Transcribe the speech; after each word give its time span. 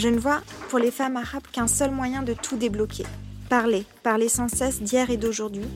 Je 0.00 0.08
ne 0.08 0.18
vois 0.18 0.40
pour 0.70 0.78
les 0.78 0.90
femmes 0.90 1.18
arabes 1.18 1.46
qu'un 1.52 1.66
seul 1.66 1.90
moyen 1.90 2.22
de 2.22 2.32
tout 2.32 2.56
débloquer. 2.56 3.04
Parler, 3.50 3.84
parler 4.02 4.30
sans 4.30 4.48
cesse 4.48 4.80
d'hier 4.80 5.10
et 5.10 5.18
d'aujourd'hui, 5.18 5.66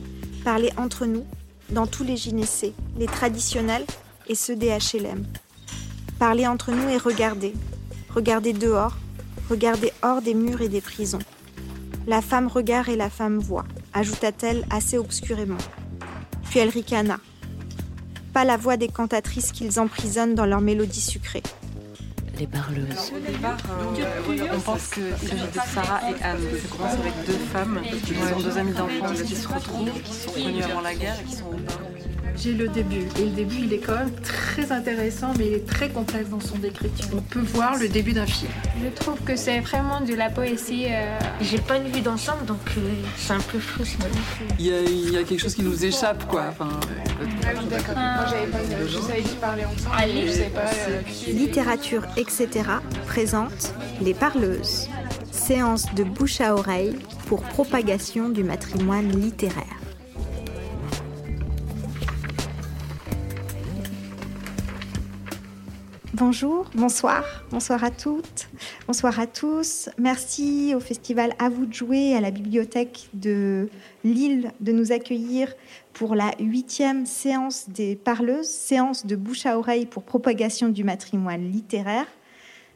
parler 0.45 0.71
entre 0.79 1.04
nous, 1.04 1.27
dans 1.69 1.87
tous 1.87 2.04
les 2.04 2.17
gynécées, 2.17 2.72
les 2.97 3.04
traditionnels 3.04 3.85
et 4.26 4.35
ceux 4.35 4.56
des 4.56 4.69
HLM. 4.69 5.26
Parler 6.19 6.47
entre 6.47 6.72
nous 6.72 6.88
et 6.88 6.97
regarder, 6.97 7.53
regarder 8.15 8.54
dehors, 8.54 8.97
regarder 9.51 9.92
hors 10.01 10.22
des 10.22 10.33
murs 10.33 10.63
et 10.63 10.71
des 10.71 10.81
prisons. 10.81 11.19
La 12.06 12.22
femme 12.22 12.47
regarde 12.47 12.88
et 12.88 12.97
la 12.97 13.11
femme 13.11 13.37
voit, 13.37 13.67
ajouta-t-elle 13.93 14.65
assez 14.71 14.97
obscurément. 14.97 15.59
Puis 16.48 16.61
elle 16.61 16.70
ricana. 16.70 17.20
Pas 18.33 18.47
la 18.47 18.56
voix 18.56 18.79
des 18.79 18.88
cantatrices 18.88 19.52
qu'ils 19.52 19.79
emprisonnent 19.79 20.34
dans 20.34 20.47
leur 20.47 20.62
mélodie 20.62 21.02
sucrée 21.02 21.43
les 22.45 22.51
parleuses. 22.59 23.12
on 24.53 24.61
pense 24.61 24.89
qu'il 24.89 25.29
s'agit 25.29 25.47
de 25.47 25.61
Sarah 25.75 26.01
et 26.11 26.23
Anne. 26.23 26.39
Ça 26.62 26.69
commence 26.69 26.93
avec 26.93 27.12
deux 27.27 27.39
femmes 27.53 27.80
qui 28.05 28.15
sont 28.15 28.41
deux 28.41 28.59
amies 28.59 28.73
d'enfance 28.73 29.23
qui 29.23 29.37
se 29.37 29.48
retrouvent, 29.48 30.01
qui 30.03 30.12
sont 30.12 30.30
connues 30.33 30.62
avant 30.62 30.80
la 30.80 30.95
guerre 30.95 31.17
et 31.20 31.25
qui 31.25 31.37
sont 31.37 31.51
j'ai 32.37 32.52
le 32.52 32.69
début. 32.69 33.06
Et 33.19 33.24
le 33.24 33.30
début, 33.30 33.56
il 33.61 33.73
est 33.73 33.79
quand 33.79 33.95
même 33.95 34.12
très 34.23 34.73
intéressant, 34.73 35.33
mais 35.38 35.47
il 35.47 35.55
est 35.55 35.66
très 35.66 35.88
complexe 35.88 36.29
dans 36.29 36.41
son 36.41 36.62
écriture. 36.62 37.06
On 37.16 37.20
peut 37.20 37.41
voir 37.41 37.77
le 37.77 37.88
début 37.88 38.12
d'un 38.12 38.27
film. 38.27 38.51
Je 38.83 38.88
trouve 38.91 39.19
que 39.20 39.37
c'est 39.37 39.61
vraiment 39.61 40.01
de 40.01 40.15
la 40.15 40.30
poésie. 40.30 40.87
Euh... 40.89 41.19
J'ai 41.41 41.59
pas 41.59 41.77
une 41.77 41.89
vue 41.89 42.01
d'ensemble, 42.01 42.45
donc 42.45 42.61
euh, 42.77 42.80
c'est 43.16 43.33
un 43.33 43.41
peu 43.41 43.59
frustrant. 43.59 44.06
Il 44.59 44.66
y, 44.66 44.73
a, 44.73 44.80
il 44.80 45.12
y, 45.12 45.16
a, 45.16 45.23
quelque 45.23 45.41
chose 45.41 45.55
qui 45.55 45.62
nous 45.62 45.84
échappe, 45.84 46.27
quoi. 46.28 46.47
Enfin, 46.51 46.69
ah 46.70 47.48
oui, 47.59 47.66
d'accord. 47.70 47.95
Moi, 47.97 48.27
j'avais 48.28 48.47
pas. 48.47 48.59
Je 48.87 48.98
savais 48.98 49.23
qu'ils 49.23 49.39
parlaient 49.39 49.64
ensemble, 49.64 49.97
ah, 49.97 50.05
je 50.09 50.30
savais 50.30 50.51
pas. 50.51 50.61
Euh, 50.61 51.01
Littérature, 51.28 52.03
etc. 52.16 52.48
présente 53.06 53.75
les 54.00 54.14
parleuses. 54.14 54.89
Séance 55.31 55.92
de 55.94 56.05
bouche 56.05 56.41
à 56.41 56.55
oreille 56.55 56.97
pour 57.27 57.42
propagation 57.42 58.28
du 58.28 58.44
matrimoine 58.44 59.11
littéraire. 59.20 59.84
Bonjour, 66.17 66.70
bonsoir, 66.77 67.25
bonsoir 67.51 67.83
à 67.83 67.91
toutes, 67.91 68.48
bonsoir 68.87 69.19
à 69.19 69.27
tous. 69.27 69.89
Merci 69.98 70.73
au 70.77 70.79
festival 70.79 71.34
À 71.41 71.48
vous 71.48 71.67
de 71.67 71.75
jouer, 71.75 72.15
à 72.15 72.21
la 72.21 72.31
bibliothèque 72.31 73.09
de 73.15 73.69
Lille 74.05 74.53
de 74.61 74.71
nous 74.71 74.93
accueillir 74.93 75.53
pour 75.93 76.15
la 76.15 76.31
huitième 76.39 77.05
séance 77.05 77.69
des 77.69 77.97
parleuses, 77.97 78.47
séance 78.47 79.06
de 79.06 79.17
bouche 79.17 79.45
à 79.45 79.59
oreille 79.59 79.87
pour 79.87 80.05
propagation 80.05 80.69
du 80.69 80.84
matrimoine 80.84 81.51
littéraire. 81.51 82.06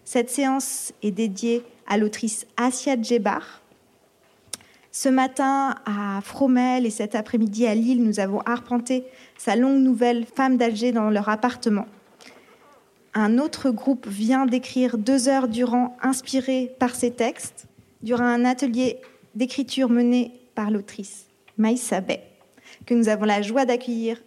Cette 0.05 0.31
séance 0.31 0.93
est 1.05 1.13
dédiée 1.13 1.63
à 1.87 1.97
l'autrice 1.97 2.45
Asia 2.57 3.01
Djebar. 3.01 3.63
Ce 4.91 5.09
matin 5.09 5.77
à 5.87 6.21
Fromel 6.25 6.87
et 6.87 6.91
cet 6.91 7.15
après-midi 7.15 7.69
à 7.69 7.77
Lille, 7.77 8.03
nous 8.03 8.19
avons 8.19 8.41
arpenté 8.41 9.05
sa 9.37 9.55
longue 9.55 9.81
nouvelle 9.81 10.27
Femme 10.27 10.57
d'Alger 10.57 10.91
dans 10.91 11.09
leur 11.09 11.29
appartement 11.29 11.87
un 13.19 13.39
autre 13.39 13.71
groupe 13.71 14.07
vient 14.07 14.47
d'écrire 14.47 14.99
deux 14.99 15.29
heures 15.29 15.49
durant, 15.49 15.97
inspiré 16.03 16.75
par 16.79 16.95
ces 16.95 17.11
textes, 17.11 17.67
durant 18.03 18.25
un 18.25 18.45
atelier 18.45 18.99
d'écriture 19.35 19.89
mené 19.89 20.33
par 20.55 20.71
l'autrice 20.71 21.27
Maïssa 21.57 22.01
que 22.87 22.95
nous 22.95 23.09
avons 23.09 23.25
la 23.25 23.43
joie 23.43 23.65
d'accueillir 23.65 24.23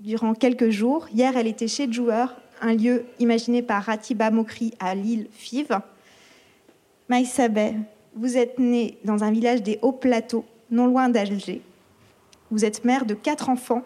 durant 0.00 0.34
quelques 0.34 0.70
jours. 0.70 1.08
Hier, 1.12 1.36
elle 1.36 1.46
était 1.46 1.68
chez 1.68 1.90
Joueur, 1.90 2.36
un 2.60 2.74
lieu 2.74 3.04
imaginé 3.18 3.62
par 3.62 3.84
Ratiba 3.84 4.30
Mokri 4.30 4.72
à 4.78 4.94
l'île 4.94 5.28
Five. 5.32 5.80
Maïssa 7.08 7.48
vous 8.14 8.38
êtes 8.38 8.58
née 8.58 8.98
dans 9.04 9.24
un 9.24 9.30
village 9.30 9.62
des 9.62 9.78
Hauts 9.82 9.92
Plateaux, 9.92 10.46
non 10.70 10.86
loin 10.86 11.08
d'Alger. 11.08 11.60
Vous 12.50 12.64
êtes 12.64 12.84
mère 12.84 13.04
de 13.04 13.14
quatre 13.14 13.50
enfants, 13.50 13.82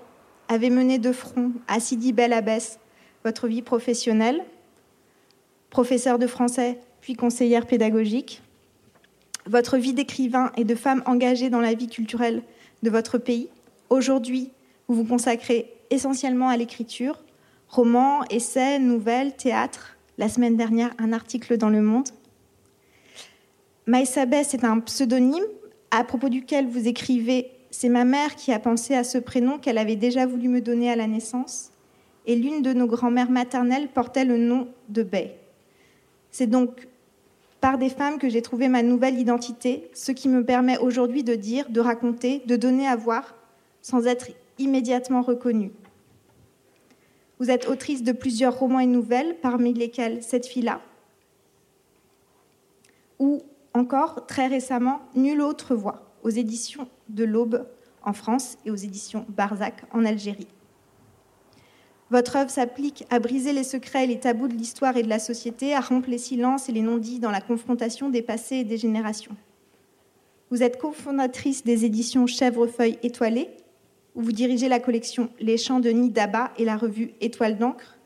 avez 0.49 0.71
mené 0.71 0.99
de 0.99 1.13
front 1.13 1.53
à 1.67 1.81
Sidi 1.81 2.13
Bel 2.13 2.33
Abbès 2.33 2.79
votre 3.25 3.49
vie 3.49 3.63
professionnelle, 3.63 4.45
professeur 5.71 6.19
de 6.19 6.27
français 6.27 6.79
puis 7.01 7.15
conseillère 7.15 7.67
pédagogique, 7.67 8.43
votre 9.47 9.79
vie 9.79 9.95
d'écrivain 9.95 10.53
et 10.57 10.65
de 10.65 10.75
femme 10.75 11.03
engagée 11.07 11.51
dans 11.51 11.61
la 11.61 11.75
vie 11.75 11.89
culturelle 11.89 12.43
de 12.83 12.91
votre 12.91 13.19
pays. 13.19 13.49
Aujourd'hui, 13.89 14.51
vous 14.89 14.95
vous 14.97 15.05
consacrez 15.05 15.73
essentiellement 15.91 16.49
à 16.49 16.57
l'écriture, 16.57 17.23
romans, 17.69 18.23
essais, 18.31 18.79
nouvelles, 18.79 19.35
théâtre. 19.35 19.97
La 20.19 20.29
semaine 20.29 20.57
dernière, 20.57 20.91
un 20.99 21.13
article 21.13 21.57
dans 21.57 21.71
Le 21.71 21.81
Monde. 21.81 22.09
Maïsa 23.87 24.27
Bess 24.27 24.55
est 24.55 24.65
un 24.65 24.79
pseudonyme 24.81 25.45
à 25.91 26.05
propos 26.05 26.29
duquel 26.29 26.69
vous 26.69 26.87
écrivez 26.87 27.51
C'est 27.71 27.89
ma 27.89 28.05
mère 28.05 28.37
qui 28.37 28.53
a 28.53 28.59
pensé 28.59 28.95
à 28.95 29.05
ce 29.05 29.19
prénom 29.19 29.59
qu'elle 29.59 29.79
avait 29.79 29.97
déjà 29.97 30.27
voulu 30.27 30.49
me 30.49 30.61
donner 30.61 30.91
à 30.91 30.97
la 30.97 31.07
naissance 31.07 31.70
et 32.31 32.37
l'une 32.37 32.63
de 32.63 32.73
nos 32.73 32.87
grand-mères 32.87 33.33
maternelles 33.33 33.89
portait 33.89 34.25
le 34.25 34.37
nom 34.37 34.69
de 34.89 35.03
Bay. 35.03 35.37
C'est 36.31 36.47
donc 36.47 36.87
par 37.61 37.77
des 37.77 37.89
femmes 37.89 38.19
que 38.19 38.29
j'ai 38.29 38.41
trouvé 38.41 38.69
ma 38.69 38.85
nouvelle 38.85 39.19
identité, 39.19 39.91
ce 39.95 40.13
qui 40.13 40.29
me 40.29 40.45
permet 40.45 40.79
aujourd'hui 40.79 41.25
de 41.25 41.35
dire, 41.35 41.69
de 41.71 41.81
raconter, 41.81 42.41
de 42.47 42.55
donner 42.55 42.87
à 42.87 42.95
voir, 42.95 43.35
sans 43.83 44.07
être 44.07 44.29
immédiatement 44.61 45.23
reconnue. 45.23 45.73
Vous 47.41 47.51
êtes 47.51 47.69
autrice 47.69 48.05
de 48.05 48.13
plusieurs 48.13 48.57
romans 48.57 48.79
et 48.79 48.87
nouvelles, 48.87 49.35
parmi 49.43 49.75
lesquels 49.75 50.23
Cette 50.23 50.47
fille-là, 50.47 50.81
ou 53.19 53.43
encore, 53.75 54.25
très 54.27 54.47
récemment, 54.47 55.01
Nulle 55.17 55.43
autre 55.43 55.75
voix, 55.75 56.13
aux 56.23 56.31
éditions 56.31 56.87
de 57.09 57.25
l'Aube 57.25 57.67
en 58.05 58.13
France 58.13 58.57
et 58.65 58.71
aux 58.71 58.77
éditions 58.77 59.27
Barzac 59.31 59.83
en 59.93 60.05
Algérie. 60.05 60.47
Votre 62.11 62.37
œuvre 62.37 62.51
s'applique 62.51 63.05
à 63.09 63.21
briser 63.21 63.53
les 63.53 63.63
secrets 63.63 64.05
et 64.05 64.09
les 64.09 64.19
tabous 64.19 64.49
de 64.49 64.55
l'histoire 64.55 64.97
et 64.97 65.05
de 65.05 65.09
la 65.09 65.21
société, 65.21 65.75
à 65.75 65.81
rompre 65.81 66.11
les 66.11 66.19
silences 66.19 66.69
et 66.69 66.73
les 66.73 66.83
non-dits 66.83 67.21
dans 67.21 67.31
la 67.31 67.41
confrontation 67.41 68.11
des 68.11 68.23
passés 68.23 68.57
et 68.57 68.65
des 68.65 68.79
générations. 68.79 69.37
Vous 70.51 70.65
êtes 70.65 70.79
cofondatrice 70.79 71.63
des 71.63 71.85
éditions 71.85 72.27
Chèvrefeuille 72.27 72.99
étoilée, 73.05 73.49
où 74.17 74.23
vous 74.23 74.33
dirigez 74.33 74.69
la 74.69 74.81
collection 74.81 75.31
Les 75.39 75.57
Chants 75.57 75.79
de 75.79 75.91
Nidaba 75.91 76.51
et 76.59 76.65
la 76.65 76.77
revue 76.77 77.13
Étoile 77.21 77.59
d'encre. 77.59 77.97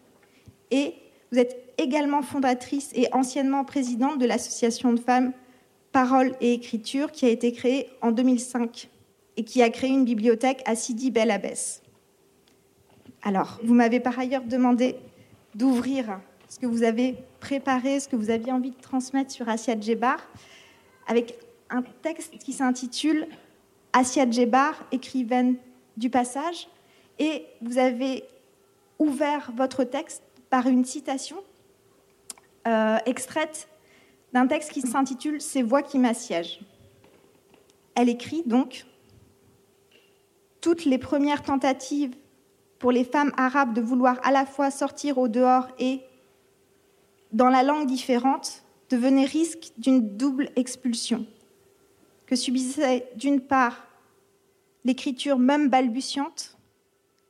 Et 0.71 0.93
vous 1.33 1.39
êtes 1.39 1.73
également 1.79 2.21
fondatrice 2.21 2.91
et 2.95 3.09
anciennement 3.13 3.65
présidente 3.65 4.19
de 4.19 4.27
l'association 4.27 4.93
de 4.93 5.01
femmes 5.01 5.33
Parole 5.93 6.35
et 6.43 6.53
Écriture 6.53 7.11
qui 7.11 7.25
a 7.25 7.29
été 7.29 7.53
créée 7.53 7.89
en 8.03 8.11
2005 8.11 8.91
et 9.37 9.45
qui 9.45 9.63
a 9.63 9.71
créé 9.71 9.91
une 9.91 10.05
bibliothèque 10.05 10.61
à 10.67 10.75
Sidi 10.75 11.11
Bel 11.11 11.31
Abbès. 11.31 11.84
Alors, 13.27 13.59
vous 13.65 13.73
m'avez 13.73 14.01
par 14.01 14.19
ailleurs 14.19 14.45
demandé 14.45 14.97
d'ouvrir 15.55 16.21
ce 16.47 16.59
que 16.59 16.67
vous 16.67 16.83
avez 16.83 17.17
préparé, 17.41 17.99
ce 17.99 18.07
que 18.07 18.17
vous 18.17 18.29
aviez 18.29 18.53
envie 18.53 18.71
de 18.71 18.81
transmettre 18.81 19.31
sur 19.31 19.49
Asia 19.49 19.81
Djebar, 19.81 20.19
avec 21.07 21.35
un 21.71 21.83
texte 22.03 22.37
qui 22.37 22.53
s'intitule 22.53 23.27
Asia 23.95 24.31
Djebar, 24.31 24.75
écrivaine 24.93 25.57
du 25.97 26.11
passage, 26.11 26.69
et 27.19 27.47
vous 27.63 27.79
avez 27.79 28.25
ouvert 28.99 29.53
votre 29.57 29.85
texte 29.85 30.23
par 30.51 30.67
une 30.67 30.85
citation 30.85 31.39
euh, 32.67 32.99
extraite 33.07 33.69
d'un 34.35 34.47
texte 34.47 34.71
qui 34.71 34.83
s'intitule 34.83 35.41
Ces 35.41 35.63
voix 35.63 35.83
qui 35.83 35.99
m'assiègent. 35.99 36.61
Elle 37.95 38.11
écrit 38.11 38.43
donc 38.45 38.85
Toutes 40.61 40.85
les 40.85 40.99
premières 40.99 41.43
tentatives 41.43 42.15
pour 42.85 42.93
les 42.93 43.05
femmes 43.05 43.33
arabes 43.39 43.73
de 43.73 43.81
vouloir 43.81 44.21
à 44.25 44.31
la 44.31 44.45
fois 44.45 44.71
sortir 44.71 45.17
au 45.17 45.27
dehors 45.27 45.69
et, 45.79 46.03
dans 47.33 47.49
la 47.49 47.63
langue 47.63 47.87
différente, 47.87 48.63
devenait 48.91 49.25
risque 49.25 49.73
d'une 49.79 50.19
double 50.19 50.51
expulsion, 50.55 51.25
que 52.27 52.37
subissait 52.37 53.09
d'une 53.17 53.41
part 53.41 53.87
l'écriture 54.85 55.39
même 55.39 55.71
balbutiante, 55.71 56.59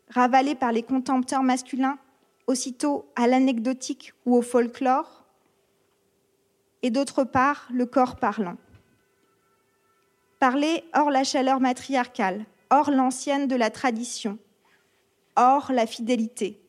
ravalée 0.09 0.57
par 0.57 0.73
les 0.73 0.83
contempteurs 0.83 1.45
masculins 1.45 1.99
aussitôt 2.49 3.07
à 3.15 3.29
l'anecdotique 3.29 4.13
ou 4.27 4.35
au 4.35 4.43
folklore, 4.43 5.25
et 6.83 6.91
d'autre 6.91 7.23
part 7.23 7.69
le 7.73 7.87
corps 7.87 8.17
parlant. 8.17 8.57
Parler 10.41 10.83
hors 10.95 11.13
la 11.13 11.23
chaleur 11.23 11.61
matriarcale, 11.61 12.45
hors 12.71 12.91
l'ancienne 12.91 13.47
de 13.47 13.55
la 13.55 13.71
tradition, 13.71 14.37
Or, 15.37 15.73
la 15.73 15.87
fidélité, 15.87 16.61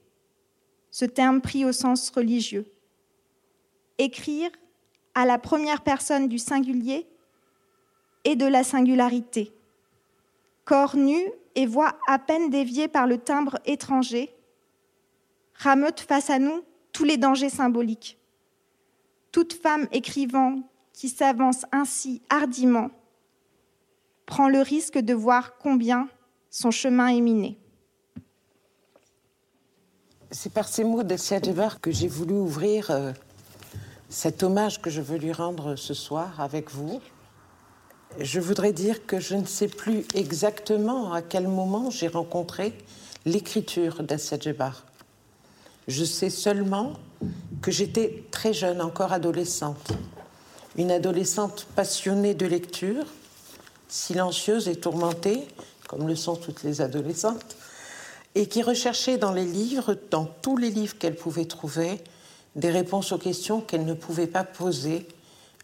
ce 0.92 1.06
terme 1.06 1.42
pris 1.42 1.66
au 1.66 1.72
sens 1.72 2.10
religieux. 2.10 2.66
Écrire 3.98 4.50
à 5.14 5.26
la 5.26 5.38
première 5.38 5.82
personne 5.82 6.28
du 6.28 6.40
singulier 6.40 7.08
et 8.24 8.36
de 8.36 8.46
la 8.46 8.64
singularité. 8.64 9.54
Corps 10.66 10.96
nu 10.96 11.18
et 11.56 11.66
voix 11.66 11.98
à 12.08 12.20
peine 12.20 12.50
déviée 12.50 12.88
par 12.88 13.08
le 13.08 13.18
timbre 13.18 13.60
étranger, 13.66 14.34
rameute 15.54 16.02
face 16.02 16.30
à 16.30 16.40
nous 16.40 16.64
tous 16.92 17.04
les 17.04 17.18
dangers 17.18 17.50
symboliques. 17.50 18.18
Toute 19.32 19.54
femme 19.54 19.88
écrivant 19.92 20.62
qui 20.92 21.10
s'avance 21.10 21.66
ainsi 21.72 22.22
hardiment 22.30 22.90
prend 24.26 24.50
le 24.50 24.62
risque 24.62 24.98
de 24.98 25.14
voir 25.14 25.58
combien 25.58 26.08
son 26.50 26.72
chemin 26.72 27.08
est 27.08 27.22
miné. 27.22 27.60
C'est 30.38 30.52
par 30.52 30.68
ces 30.68 30.84
mots 30.84 31.02
d'Essia 31.02 31.40
Djebar 31.42 31.80
que 31.80 31.92
j'ai 31.92 32.10
voulu 32.10 32.34
ouvrir 32.34 32.92
euh, 32.92 33.14
cet 34.10 34.44
hommage 34.44 34.82
que 34.82 34.90
je 34.90 35.00
veux 35.00 35.16
lui 35.16 35.32
rendre 35.32 35.78
ce 35.78 35.94
soir 35.94 36.42
avec 36.42 36.72
vous. 36.72 37.00
Je 38.20 38.42
voudrais 38.42 38.74
dire 38.74 39.06
que 39.06 39.22
je 39.22 39.36
ne 39.36 39.46
sais 39.46 39.70
plus 39.70 40.04
exactement 40.14 41.14
à 41.14 41.22
quel 41.22 41.48
moment 41.48 41.90
j'ai 41.90 42.10
rencontré 42.10 42.74
l'écriture 43.24 44.04
d'Essia 44.04 44.38
Djebar. 44.38 44.84
Je 45.88 46.04
sais 46.04 46.30
seulement 46.30 46.96
que 47.62 47.72
j'étais 47.72 48.26
très 48.30 48.52
jeune, 48.52 48.81
encore 48.81 49.14
adolescente. 49.14 49.94
Une 50.76 50.92
adolescente 50.92 51.66
passionnée 51.78 52.34
de 52.34 52.46
lecture, 52.46 53.06
silencieuse 53.88 54.68
et 54.68 54.76
tourmentée, 54.76 55.48
comme 55.88 56.10
le 56.10 56.16
sont 56.18 56.36
toutes 56.36 56.64
les 56.64 56.81
adolescentes, 56.81 57.56
et 58.36 58.48
qui 58.48 58.62
recherchait 58.62 59.18
dans 59.18 59.32
les 59.32 59.46
livres, 59.46 59.98
dans 60.12 60.26
tous 60.26 60.58
les 60.58 60.70
livres 60.70 60.98
qu'elle 60.98 61.16
pouvait 61.16 61.46
trouver, 61.46 62.02
des 62.56 62.70
réponses 62.70 63.12
aux 63.12 63.18
questions 63.18 63.62
qu'elle 63.62 63.86
ne 63.86 63.94
pouvait 63.94 64.28
pas 64.28 64.44
poser 64.44 65.08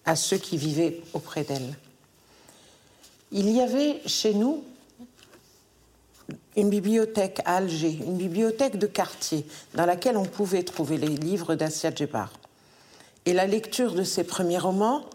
à 0.06 0.16
ceux 0.16 0.38
qui 0.38 0.58
vivaient 0.58 1.02
auprès 1.14 1.44
d'elle. 1.44 1.76
Il 3.32 3.50
y 3.50 3.62
avait 3.62 4.02
chez 4.06 4.34
nous 4.34 4.64
une 6.56 6.70
bibliothèque 6.70 7.42
à 7.46 7.58
Alger, 7.58 8.00
une 8.06 8.18
bibliothèque 8.18 8.78
de 8.78 8.88
quartier 8.88 9.46
dans 9.74 9.86
laquelle 9.86 10.18
on 10.18 10.26
pouvait 10.26 10.64
trouver 10.64 10.98
les 10.98 11.08
livres 11.08 11.56
d'Assia 11.56 11.94
Djebar. 11.94 12.32
Et 13.26 13.34
la 13.34 13.48
lecture 13.48 13.94
de 13.94 14.04
ses 14.04 14.24
premiers 14.24 14.58
romans 14.58 15.06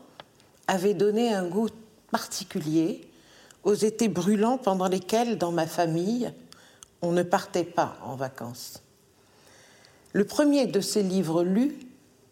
avait 0.66 0.94
donné 0.94 1.32
un 1.32 1.46
goût 1.46 1.68
particulier 2.10 3.02
aux 3.64 3.74
étés 3.74 4.08
brûlants 4.08 4.58
pendant 4.58 4.88
lesquels, 4.88 5.38
dans 5.38 5.52
ma 5.52 5.66
famille, 5.66 6.32
on 7.02 7.12
ne 7.12 7.22
partait 7.22 7.64
pas 7.64 7.96
en 8.04 8.16
vacances. 8.16 8.82
Le 10.12 10.24
premier 10.24 10.66
de 10.66 10.80
ces 10.80 11.02
livres 11.02 11.44
lus 11.44 11.76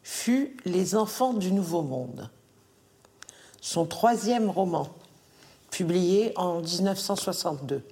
fut 0.03 0.57
Les 0.65 0.97
enfants 0.97 1.35
du 1.35 1.53
Nouveau 1.53 1.83
Monde, 1.83 2.31
son 3.61 3.87
troisième 3.87 4.51
roman, 4.51 4.89
publié 5.71 6.33
en 6.37 6.61
1962. 6.61 7.83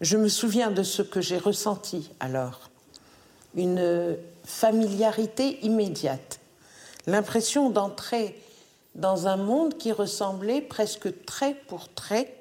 Je 0.00 0.16
me 0.16 0.28
souviens 0.28 0.70
de 0.70 0.82
ce 0.82 1.02
que 1.02 1.20
j'ai 1.20 1.38
ressenti 1.38 2.10
alors, 2.20 2.70
une 3.56 4.16
familiarité 4.44 5.64
immédiate, 5.64 6.40
l'impression 7.06 7.70
d'entrer 7.70 8.40
dans 8.94 9.26
un 9.26 9.36
monde 9.36 9.76
qui 9.76 9.92
ressemblait 9.92 10.60
presque 10.60 11.24
trait 11.24 11.56
pour 11.68 11.88
trait 11.92 12.37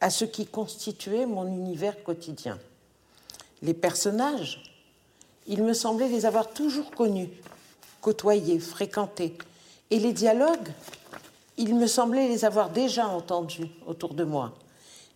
à 0.00 0.10
ce 0.10 0.24
qui 0.24 0.46
constituait 0.46 1.26
mon 1.26 1.46
univers 1.46 2.02
quotidien. 2.02 2.58
Les 3.62 3.74
personnages, 3.74 4.62
il 5.46 5.62
me 5.62 5.72
semblait 5.72 6.08
les 6.08 6.26
avoir 6.26 6.50
toujours 6.50 6.90
connus, 6.90 7.30
côtoyés, 8.00 8.58
fréquentés, 8.58 9.36
et 9.90 9.98
les 9.98 10.12
dialogues, 10.12 10.68
il 11.56 11.74
me 11.74 11.86
semblait 11.86 12.28
les 12.28 12.44
avoir 12.44 12.70
déjà 12.70 13.06
entendus 13.06 13.68
autour 13.86 14.14
de 14.14 14.24
moi. 14.24 14.52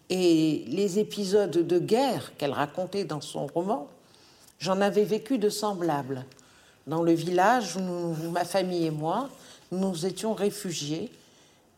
Et 0.08 0.64
les 0.68 0.98
épisodes 0.98 1.50
de 1.50 1.78
guerre 1.78 2.32
qu'elle 2.36 2.52
racontait 2.52 3.04
dans 3.04 3.20
son 3.20 3.46
roman, 3.46 3.88
j'en 4.58 4.80
avais 4.80 5.04
vécu 5.04 5.38
de 5.38 5.48
semblables. 5.48 6.24
Dans 6.86 7.02
le 7.02 7.12
village 7.12 7.76
où 7.76 8.30
ma 8.30 8.44
famille 8.44 8.86
et 8.86 8.90
moi, 8.90 9.28
nous 9.70 10.06
étions 10.06 10.34
réfugiés 10.34 11.10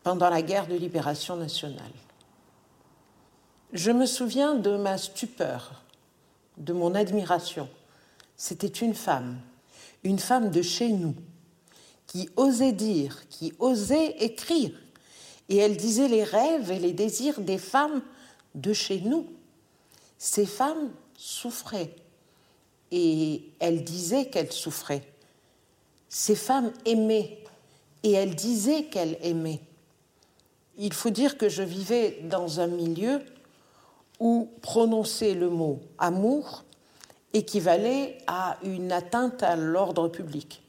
pendant 0.03 0.29
la 0.29 0.41
guerre 0.41 0.67
de 0.67 0.75
libération 0.75 1.35
nationale. 1.35 1.91
Je 3.73 3.89
me 3.89 4.05
souviens 4.05 4.53
de 4.53 4.77
ma 4.77 4.99
stupeur, 4.99 5.81
de 6.57 6.73
mon 6.73 6.93
admiration. 6.93 7.67
C'était 8.37 8.67
une 8.67 8.93
femme, 8.93 9.39
une 10.03 10.19
femme 10.19 10.51
de 10.51 10.61
chez 10.61 10.89
nous, 10.89 11.15
qui 12.05 12.29
osait 12.35 12.71
dire, 12.71 13.27
qui 13.29 13.51
osait 13.57 14.11
écrire. 14.19 14.69
Et 15.49 15.57
elle 15.57 15.75
disait 15.75 16.07
les 16.07 16.23
rêves 16.23 16.69
et 16.69 16.77
les 16.77 16.93
désirs 16.93 17.41
des 17.41 17.57
femmes 17.57 18.03
de 18.53 18.73
chez 18.73 19.01
nous. 19.01 19.25
Ces 20.19 20.45
femmes 20.45 20.91
souffraient. 21.17 21.95
Et 22.91 23.43
elle 23.59 23.83
disait 23.83 24.27
qu'elles 24.27 24.51
souffraient. 24.51 25.03
Ces 26.09 26.35
femmes 26.35 26.71
aimaient. 26.85 27.39
Et 28.03 28.11
elle 28.11 28.35
disait 28.35 28.83
qu'elle 28.83 29.17
aimait. 29.23 29.61
Il 30.77 30.93
faut 30.93 31.09
dire 31.09 31.39
que 31.39 31.49
je 31.49 31.63
vivais 31.63 32.19
dans 32.29 32.59
un 32.59 32.67
milieu 32.67 33.19
où 34.19 34.49
prononcer 34.61 35.33
le 35.33 35.49
mot 35.49 35.81
amour 35.97 36.63
équivalait 37.33 38.17
à 38.27 38.57
une 38.63 38.91
atteinte 38.91 39.43
à 39.43 39.55
l'ordre 39.55 40.07
public. 40.07 40.61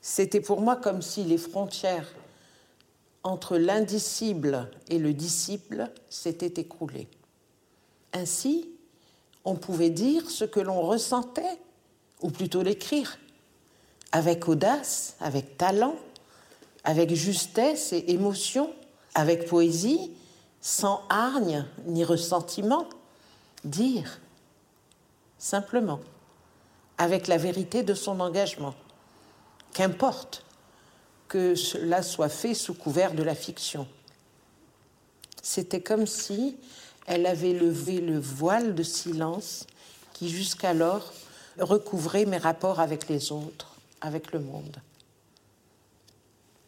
C'était 0.00 0.40
pour 0.40 0.60
moi 0.60 0.76
comme 0.76 1.02
si 1.02 1.24
les 1.24 1.38
frontières 1.38 2.14
entre 3.22 3.56
l'indicible 3.56 4.70
et 4.88 4.98
le 4.98 5.12
disciple 5.12 5.90
s'étaient 6.08 6.60
écroulées. 6.60 7.08
Ainsi, 8.12 8.68
on 9.44 9.56
pouvait 9.56 9.90
dire 9.90 10.30
ce 10.30 10.44
que 10.44 10.60
l'on 10.60 10.80
ressentait, 10.80 11.58
ou 12.22 12.30
plutôt 12.30 12.62
l'écrire, 12.62 13.18
avec 14.12 14.48
audace, 14.48 15.16
avec 15.20 15.58
talent, 15.58 15.96
avec 16.84 17.14
justesse 17.14 17.92
et 17.92 18.12
émotion, 18.12 18.72
avec 19.14 19.46
poésie, 19.46 20.12
sans 20.66 21.04
hargne 21.08 21.64
ni 21.84 22.02
ressentiment, 22.02 22.88
dire 23.62 24.18
simplement, 25.38 26.00
avec 26.98 27.28
la 27.28 27.36
vérité 27.36 27.84
de 27.84 27.94
son 27.94 28.18
engagement. 28.18 28.74
Qu'importe 29.72 30.44
que 31.28 31.54
cela 31.54 32.02
soit 32.02 32.28
fait 32.28 32.52
sous 32.52 32.74
couvert 32.74 33.14
de 33.14 33.22
la 33.22 33.36
fiction. 33.36 33.86
C'était 35.40 35.82
comme 35.82 36.08
si 36.08 36.56
elle 37.06 37.26
avait 37.26 37.52
levé 37.52 38.00
le 38.00 38.18
voile 38.18 38.74
de 38.74 38.82
silence 38.82 39.68
qui 40.14 40.28
jusqu'alors 40.28 41.12
recouvrait 41.60 42.26
mes 42.26 42.38
rapports 42.38 42.80
avec 42.80 43.08
les 43.08 43.30
autres, 43.30 43.76
avec 44.00 44.32
le 44.32 44.40
monde. 44.40 44.78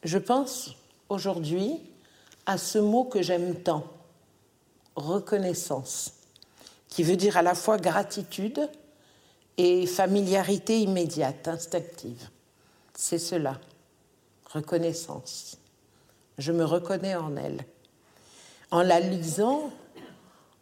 Je 0.05 0.19
pense 0.19 0.77
aujourd'hui 1.09 1.81
à 2.49 2.57
ce 2.57 2.79
mot 2.79 3.05
que 3.05 3.21
j'aime 3.21 3.57
tant, 3.57 3.85
reconnaissance, 4.97 6.15
qui 6.89 7.03
veut 7.03 7.15
dire 7.15 7.37
à 7.37 7.43
la 7.43 7.55
fois 7.55 7.77
gratitude 7.77 8.71
et 9.59 9.87
familiarité 9.87 10.81
immédiate, 10.81 11.47
instinctive. 11.47 12.31
C'est 12.95 13.19
cela, 13.19 13.61
reconnaissance. 14.51 15.59
Je 16.39 16.51
me 16.53 16.65
reconnais 16.65 17.17
en 17.17 17.37
elle. 17.37 17.67
En 18.71 18.81
la 18.81 18.99
lisant, 18.99 19.71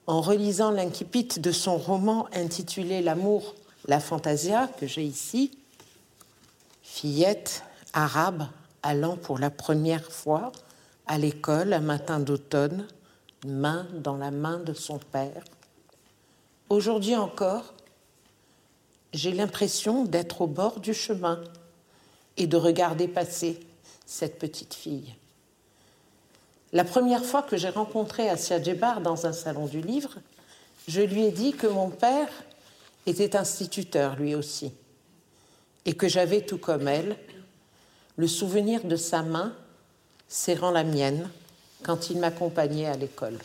en 0.09 0.21
relisant 0.21 0.73
l'incipit 0.73 1.29
de 1.39 1.53
son 1.53 1.79
roman 1.79 2.27
intitulé 2.33 3.01
L'amour, 3.01 3.55
la 3.87 4.01
fantasia, 4.01 4.69
que 4.81 4.89
j'ai 4.89 5.05
ici, 5.05 5.57
fillette 6.83 7.63
arabe 7.93 8.49
allant 8.83 9.17
pour 9.17 9.39
la 9.39 9.51
première 9.51 10.11
fois 10.11 10.51
à 11.07 11.19
l'école 11.19 11.73
un 11.73 11.81
matin 11.81 12.21
d'automne, 12.21 12.87
main 13.47 13.87
dans 13.95 14.17
la 14.17 14.31
main 14.31 14.59
de 14.59 14.73
son 14.73 14.99
père. 14.99 15.45
Aujourd'hui 16.69 17.15
encore, 17.15 17.75
j'ai 19.13 19.33
l'impression 19.33 20.05
d'être 20.05 20.43
au 20.43 20.47
bord 20.47 20.81
du 20.81 20.95
chemin 20.95 21.43
et 22.37 22.47
de 22.47 22.57
regarder 22.57 23.09
passer 23.09 23.61
cette 24.05 24.39
petite 24.39 24.75
fille. 24.75 25.15
La 26.73 26.85
première 26.85 27.25
fois 27.25 27.43
que 27.43 27.57
j'ai 27.57 27.69
rencontré 27.69 28.29
Asia 28.29 28.63
Djebar 28.63 29.01
dans 29.01 29.27
un 29.27 29.33
salon 29.33 29.67
du 29.67 29.81
livre, 29.81 30.17
je 30.89 31.01
lui 31.01 31.25
ai 31.25 31.31
dit 31.31 31.53
que 31.53 31.67
mon 31.67 31.91
père 31.91 32.29
était 33.07 33.37
instituteur 33.37 34.17
lui 34.17 34.35
aussi, 34.35 34.73
et 35.85 35.95
que 35.95 36.09
j'avais, 36.09 36.43
tout 36.43 36.59
comme 36.59 36.89
elle, 36.89 37.17
le 38.17 38.27
souvenir 38.27 38.85
de 38.85 38.97
sa 38.97 39.23
main 39.23 39.55
serrant 40.29 40.71
la 40.71 40.85
mienne 40.85 41.29
quand 41.83 42.11
il 42.11 42.19
m'accompagnait 42.19 42.87
à 42.87 42.97
l'école. 42.97 43.39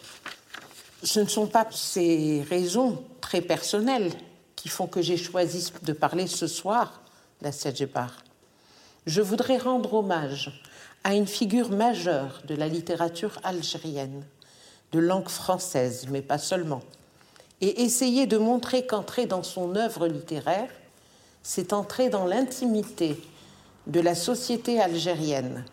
Ce 1.03 1.19
ne 1.19 1.27
sont 1.27 1.47
pas 1.47 1.67
ces 1.71 2.45
raisons 2.49 3.03
très 3.21 3.41
personnelles 3.41 4.11
qui 4.55 4.69
font 4.69 4.87
que 4.87 5.01
j'ai 5.01 5.17
choisi 5.17 5.71
de 5.83 5.93
parler 5.93 6.27
ce 6.27 6.47
soir 6.47 7.01
d'Assia 7.41 7.73
Djebar. 7.73 8.23
Je 9.07 9.21
voudrais 9.21 9.57
rendre 9.57 9.95
hommage 9.95 10.61
à 11.03 11.15
une 11.15 11.25
figure 11.25 11.71
majeure 11.71 12.41
de 12.47 12.53
la 12.53 12.67
littérature 12.67 13.39
algérienne, 13.43 14.23
de 14.91 14.99
langue 14.99 15.29
française, 15.29 16.05
mais 16.11 16.21
pas 16.21 16.37
seulement, 16.37 16.81
et 17.61 17.81
essayer 17.83 18.27
de 18.27 18.37
montrer 18.37 18.85
qu'entrer 18.85 19.25
dans 19.25 19.43
son 19.43 19.75
œuvre 19.75 20.07
littéraire, 20.07 20.69
c'est 21.43 21.73
entrer 21.73 22.09
dans 22.09 22.25
l'intimité 22.25 23.19
de 23.87 23.99
la 23.99 24.13
société 24.13 24.79
algérienne, 24.79 25.65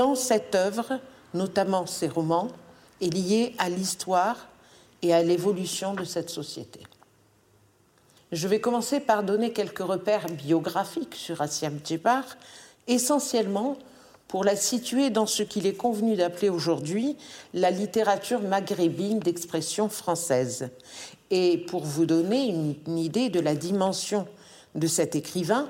Tant 0.00 0.14
cette 0.14 0.54
œuvre, 0.54 0.98
notamment 1.34 1.84
ses 1.84 2.08
romans, 2.08 2.48
est 3.02 3.12
liée 3.12 3.54
à 3.58 3.68
l'histoire 3.68 4.48
et 5.02 5.12
à 5.12 5.22
l'évolution 5.22 5.92
de 5.92 6.04
cette 6.04 6.30
société. 6.30 6.80
Je 8.32 8.48
vais 8.48 8.62
commencer 8.62 9.00
par 9.00 9.22
donner 9.22 9.52
quelques 9.52 9.80
repères 9.80 10.30
biographiques 10.30 11.14
sur 11.14 11.42
Asia 11.42 11.68
Djebar, 11.84 12.24
essentiellement 12.86 13.76
pour 14.26 14.42
la 14.42 14.56
situer 14.56 15.10
dans 15.10 15.26
ce 15.26 15.42
qu'il 15.42 15.66
est 15.66 15.76
convenu 15.76 16.16
d'appeler 16.16 16.48
aujourd'hui 16.48 17.18
la 17.52 17.70
littérature 17.70 18.40
maghrébine 18.40 19.18
d'expression 19.18 19.90
française. 19.90 20.70
Et 21.30 21.58
pour 21.58 21.84
vous 21.84 22.06
donner 22.06 22.46
une, 22.46 22.96
idée 22.96 23.28
de 23.28 23.40
la 23.40 23.54
dimension 23.54 24.26
de 24.74 24.86
cet 24.86 25.14
écrivain, 25.14 25.68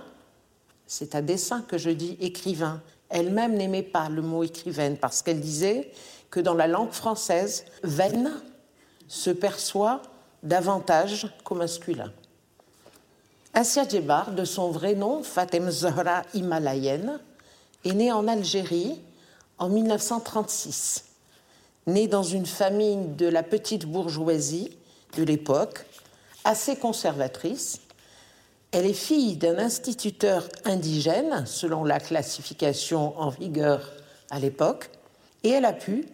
c'est 0.87 1.17
à 1.17 1.21
dessein 1.21 1.63
que 1.63 1.79
je 1.79 1.91
dis 1.91 2.17
écrivain. 2.21 2.81
Elle-même 3.11 3.57
n'aimait 3.57 3.83
pas 3.83 4.09
le 4.09 4.23
mot 4.23 4.43
écrivaine 4.45 4.97
parce 4.97 5.23
qu'elle 5.23 5.41
disait 5.41 5.91
que 6.31 6.41
dans 6.41 6.55
la 6.55 6.69
langue 6.69 6.93
française, 6.93 7.65
veine 7.83 8.33
se 9.09 9.31
perçoit 9.31 10.03
davantage 10.43 11.29
qu'au 11.45 11.57
masculin. 11.57 12.13
Asia 13.53 13.87
Djebar, 13.87 14.31
de 14.31 14.45
son 14.45 14.71
vrai 14.71 14.95
nom, 14.95 15.25
Fatem 15.25 15.71
Zahra 15.71 16.23
Himalayenne, 16.35 17.19
est 17.85 17.93
née 17.93 18.13
en 18.13 18.29
Algérie 18.29 19.01
en 19.59 19.69
1936. 19.69 21.07
Née 21.89 22.07
dans 22.07 22.23
une 22.23 22.47
famille 22.47 23.09
de 23.17 23.27
la 23.27 23.43
petite 23.43 23.87
bourgeoisie 23.87 24.71
de 25.17 25.25
l'époque, 25.25 25.85
assez 26.45 26.77
conservatrice, 26.77 27.81
elle 28.73 28.87
est 28.87 28.93
fille 28.93 29.37
d'un 29.37 29.59
instituteur 29.59 30.49
indigène, 30.65 31.45
selon 31.47 31.85
la 31.85 31.99
classification 31.99 33.19
en 33.19 33.29
vigueur 33.29 33.93
à 34.31 34.39
l'époque, 34.39 34.91
et 35.43 35.51
elle 35.51 35.65
a 35.65 35.73
pu, 35.73 36.07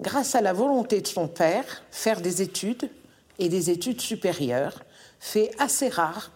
grâce 0.00 0.34
à 0.34 0.42
la 0.42 0.52
volonté 0.52 1.00
de 1.00 1.06
son 1.06 1.26
père, 1.26 1.82
faire 1.90 2.20
des 2.20 2.42
études 2.42 2.90
et 3.38 3.48
des 3.48 3.70
études 3.70 4.00
supérieures, 4.00 4.82
fait 5.20 5.50
assez 5.58 5.88
rare 5.88 6.30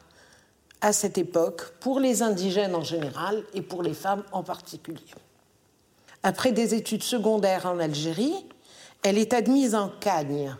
à 0.80 0.92
cette 0.94 1.18
époque 1.18 1.74
pour 1.80 2.00
les 2.00 2.22
indigènes 2.22 2.74
en 2.74 2.82
général 2.82 3.42
et 3.52 3.60
pour 3.60 3.82
les 3.82 3.92
femmes 3.92 4.24
en 4.32 4.42
particulier. 4.42 5.14
Après 6.22 6.52
des 6.52 6.74
études 6.74 7.02
secondaires 7.02 7.66
en 7.66 7.78
Algérie, 7.78 8.46
elle 9.02 9.18
est 9.18 9.34
admise 9.34 9.74
en 9.74 9.88
Cagne, 9.88 10.54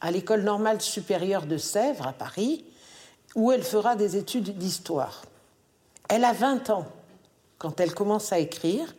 à 0.00 0.10
l'école 0.10 0.42
normale 0.42 0.80
supérieure 0.80 1.46
de 1.46 1.56
Sèvres 1.56 2.08
à 2.08 2.12
Paris, 2.12 2.64
où 3.34 3.52
elle 3.52 3.62
fera 3.62 3.96
des 3.96 4.16
études 4.16 4.58
d'histoire. 4.58 5.22
Elle 6.08 6.24
a 6.24 6.32
20 6.32 6.70
ans 6.70 6.86
quand 7.58 7.80
elle 7.80 7.94
commence 7.94 8.32
à 8.32 8.38
écrire, 8.38 8.94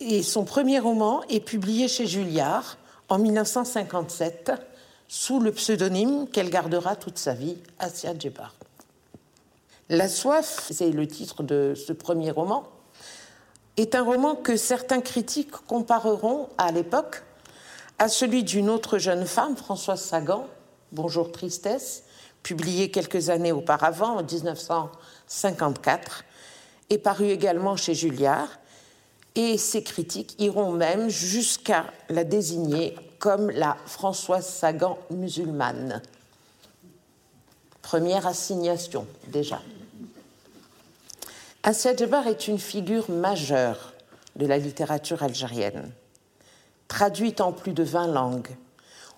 et 0.00 0.22
son 0.22 0.44
premier 0.44 0.78
roman 0.78 1.22
est 1.28 1.40
publié 1.40 1.88
chez 1.88 2.06
Julliard 2.06 2.76
en 3.08 3.18
1957 3.18 4.52
sous 5.08 5.40
le 5.40 5.52
pseudonyme 5.52 6.28
qu'elle 6.28 6.50
gardera 6.50 6.96
toute 6.96 7.18
sa 7.18 7.34
vie, 7.34 7.56
Asia 7.78 8.16
Djebar. 8.18 8.54
La 9.88 10.08
soif, 10.08 10.68
c'est 10.70 10.90
le 10.90 11.06
titre 11.06 11.42
de 11.42 11.74
ce 11.74 11.92
premier 11.92 12.30
roman, 12.30 12.64
est 13.76 13.94
un 13.94 14.02
roman 14.02 14.34
que 14.34 14.56
certains 14.56 15.00
critiques 15.00 15.50
compareront 15.50 16.48
à 16.58 16.72
l'époque 16.72 17.22
à 17.98 18.08
celui 18.08 18.44
d'une 18.44 18.70
autre 18.70 18.98
jeune 18.98 19.26
femme, 19.26 19.56
Françoise 19.56 20.02
Sagan, 20.02 20.46
Bonjour 20.92 21.32
Tristesse, 21.32 22.04
publié 22.44 22.92
quelques 22.92 23.30
années 23.30 23.50
auparavant, 23.50 24.18
en 24.18 24.22
1954, 24.22 26.24
et 26.90 26.98
paru 26.98 27.30
également 27.30 27.76
chez 27.76 27.94
Julliard. 27.94 28.48
Et 29.34 29.58
ces 29.58 29.82
critiques 29.82 30.36
iront 30.38 30.70
même 30.70 31.08
jusqu'à 31.08 31.86
la 32.08 32.22
désigner 32.22 32.94
comme 33.18 33.50
la 33.50 33.76
Françoise 33.86 34.46
Sagan 34.46 34.96
musulmane. 35.10 36.00
Première 37.82 38.28
assignation 38.28 39.06
déjà. 39.28 39.60
Assia 41.64 41.96
Djebar 41.96 42.28
est 42.28 42.46
une 42.46 42.58
figure 42.58 43.10
majeure 43.10 43.94
de 44.36 44.46
la 44.46 44.58
littérature 44.58 45.22
algérienne. 45.22 45.90
Traduite 46.88 47.40
en 47.40 47.52
plus 47.52 47.72
de 47.72 47.82
20 47.82 48.08
langues, 48.08 48.50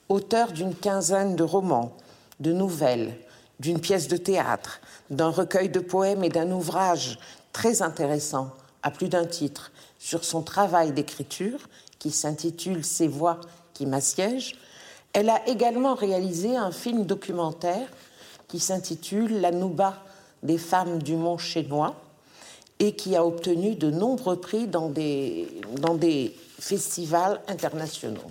auteur 0.08 0.52
d'une 0.52 0.74
quinzaine 0.74 1.36
de 1.36 1.42
romans, 1.42 1.96
de 2.40 2.52
nouvelles, 2.52 3.16
d'une 3.60 3.80
pièce 3.80 4.08
de 4.08 4.16
théâtre, 4.16 4.80
d'un 5.10 5.30
recueil 5.30 5.68
de 5.68 5.80
poèmes 5.80 6.24
et 6.24 6.28
d'un 6.28 6.50
ouvrage 6.50 7.18
très 7.52 7.82
intéressant, 7.82 8.50
à 8.82 8.90
plus 8.90 9.08
d'un 9.08 9.24
titre, 9.24 9.72
sur 9.98 10.24
son 10.24 10.42
travail 10.42 10.92
d'écriture 10.92 11.68
qui 11.98 12.10
s'intitule 12.10 12.84
Ces 12.84 13.08
voix 13.08 13.40
qui 13.74 13.86
m'assiègent, 13.86 14.56
elle 15.12 15.30
a 15.30 15.48
également 15.48 15.94
réalisé 15.94 16.56
un 16.56 16.70
film 16.70 17.06
documentaire 17.06 17.88
qui 18.48 18.60
s'intitule 18.60 19.40
La 19.40 19.50
Nouba 19.50 20.04
des 20.42 20.58
femmes 20.58 21.02
du 21.02 21.16
Mont 21.16 21.38
Chénois 21.38 21.94
et 22.78 22.94
qui 22.94 23.16
a 23.16 23.24
obtenu 23.24 23.74
de 23.74 23.90
nombreux 23.90 24.38
prix 24.38 24.66
dans 24.66 24.90
des, 24.90 25.48
dans 25.78 25.94
des 25.94 26.36
festivals 26.58 27.40
internationaux. 27.48 28.30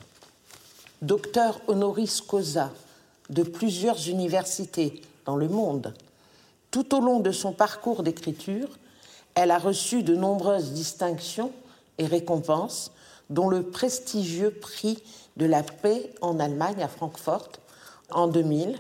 Docteur 1.02 1.60
honoris 1.68 2.22
causa 2.22 2.72
de 3.29 3.44
plusieurs 3.44 4.08
universités 4.08 5.01
dans 5.25 5.36
le 5.36 5.48
monde, 5.48 5.94
tout 6.72 6.96
au 6.96 7.00
long 7.00 7.20
de 7.20 7.32
son 7.32 7.53
parcours 7.53 8.03
d'écriture, 8.03 8.70
elle 9.34 9.51
a 9.51 9.58
reçu 9.58 10.03
de 10.03 10.15
nombreuses 10.15 10.72
distinctions 10.72 11.51
et 11.98 12.05
récompenses, 12.05 12.91
dont 13.29 13.50
le 13.50 13.63
prestigieux 13.63 14.51
prix 14.51 15.01
de 15.38 15.46
la 15.46 15.63
paix 15.63 16.12
en 16.22 16.39
Allemagne 16.39 16.84
à 16.84 16.88
Francfort 16.88 17.50
en 18.12 18.27
2000, 18.27 18.77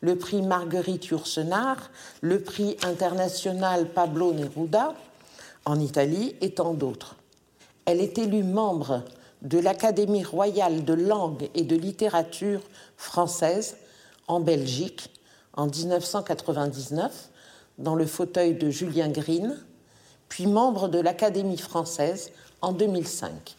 le 0.00 0.16
prix 0.16 0.42
Marguerite 0.42 1.06
Yourcenar, 1.06 1.90
le 2.20 2.40
prix 2.40 2.76
international 2.82 3.88
Pablo 3.88 4.32
Neruda 4.32 4.94
en 5.64 5.80
Italie 5.80 6.36
et 6.40 6.52
tant 6.52 6.74
d'autres. 6.74 7.16
Elle 7.86 8.00
est 8.00 8.18
élue 8.18 8.44
membre 8.44 9.02
de 9.42 9.58
l'Académie 9.58 10.24
royale 10.24 10.84
de 10.84 10.92
langue 10.92 11.48
et 11.54 11.62
de 11.62 11.76
littérature 11.76 12.60
française 12.96 13.76
en 14.28 14.40
Belgique 14.40 15.10
en 15.54 15.66
1999 15.66 17.30
dans 17.78 17.94
le 17.94 18.06
fauteuil 18.06 18.54
de 18.54 18.70
Julien 18.70 19.08
Green, 19.08 19.56
puis 20.28 20.46
membre 20.46 20.88
de 20.88 20.98
l'Académie 20.98 21.58
française 21.58 22.30
en 22.60 22.72
2005. 22.72 23.54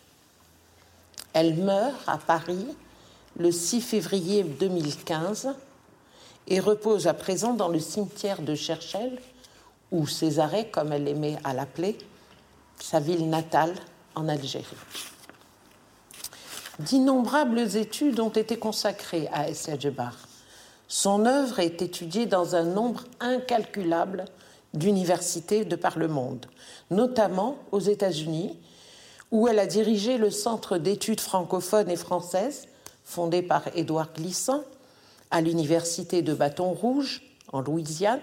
Elle 1.33 1.55
meurt 1.55 1.97
à 2.07 2.17
Paris 2.17 2.67
le 3.37 3.51
6 3.51 3.81
février 3.81 4.43
2015 4.43 5.49
et 6.47 6.59
repose 6.59 7.07
à 7.07 7.13
présent 7.13 7.53
dans 7.53 7.67
le 7.67 7.79
cimetière 7.79 8.41
de 8.41 8.55
Cherchel, 8.55 9.19
ou 9.91 10.07
Césarée, 10.07 10.69
comme 10.69 10.91
elle 10.91 11.07
aimait 11.07 11.37
à 11.43 11.53
l'appeler, 11.53 11.97
sa 12.79 12.99
ville 12.99 13.29
natale 13.29 13.73
en 14.15 14.27
Algérie. 14.27 14.65
D'innombrables 16.79 17.75
études 17.75 18.19
ont 18.19 18.29
été 18.29 18.57
consacrées 18.57 19.27
à 19.31 19.49
Essia 19.49 19.77
Djebar. 19.77 20.26
Son 20.87 21.25
œuvre 21.25 21.59
est 21.59 21.81
étudiée 21.81 22.25
dans 22.25 22.55
un 22.55 22.63
nombre 22.63 23.03
incalculable 23.19 24.25
d'universités 24.73 25.65
de 25.65 25.75
par 25.75 25.99
le 25.99 26.07
monde, 26.07 26.45
notamment 26.91 27.57
aux 27.71 27.79
États-Unis, 27.79 28.57
où 29.31 29.47
elle 29.47 29.59
a 29.59 29.65
dirigé 29.65 30.17
le 30.17 30.31
Centre 30.31 30.77
d'études 30.77 31.19
francophones 31.19 31.89
et 31.89 31.97
françaises, 31.97 32.67
fondé 33.03 33.41
par 33.41 33.63
Édouard 33.75 34.13
Glissant, 34.13 34.63
à 35.31 35.41
l'Université 35.41 36.21
de 36.21 36.33
Bâton 36.33 36.71
Rouge, 36.71 37.21
en 37.51 37.61
Louisiane, 37.61 38.21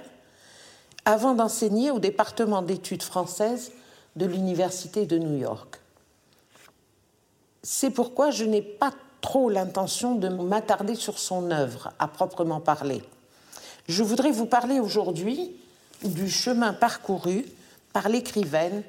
avant 1.05 1.35
d'enseigner 1.35 1.91
au 1.91 1.99
département 1.99 2.63
d'études 2.63 3.03
françaises 3.03 3.73
de 4.17 4.25
l'Université 4.25 5.05
de 5.05 5.19
New 5.19 5.37
York. 5.37 5.81
C'est 7.63 7.91
pourquoi 7.91 8.31
je 8.31 8.45
n'ai 8.45 8.63
pas 8.63 8.93
trop 9.25 9.49
l'intention 9.49 10.17
de 10.17 10.29
m'attarder 10.29 10.95
sur 10.95 11.19
son 11.19 11.51
œuvre 11.51 11.91
à 11.99 12.09
proprement 12.09 12.61
parler. 12.61 13.03
Je 13.89 14.03
voudrais 14.03 14.31
vous 14.31 14.45
parler 14.45 14.81
aujourd'hui 14.81 15.57
du 16.05 16.29
chemin 16.29 16.75
parcouru 16.75 17.47
par 17.95 18.11
l'écrivaine 18.11 18.83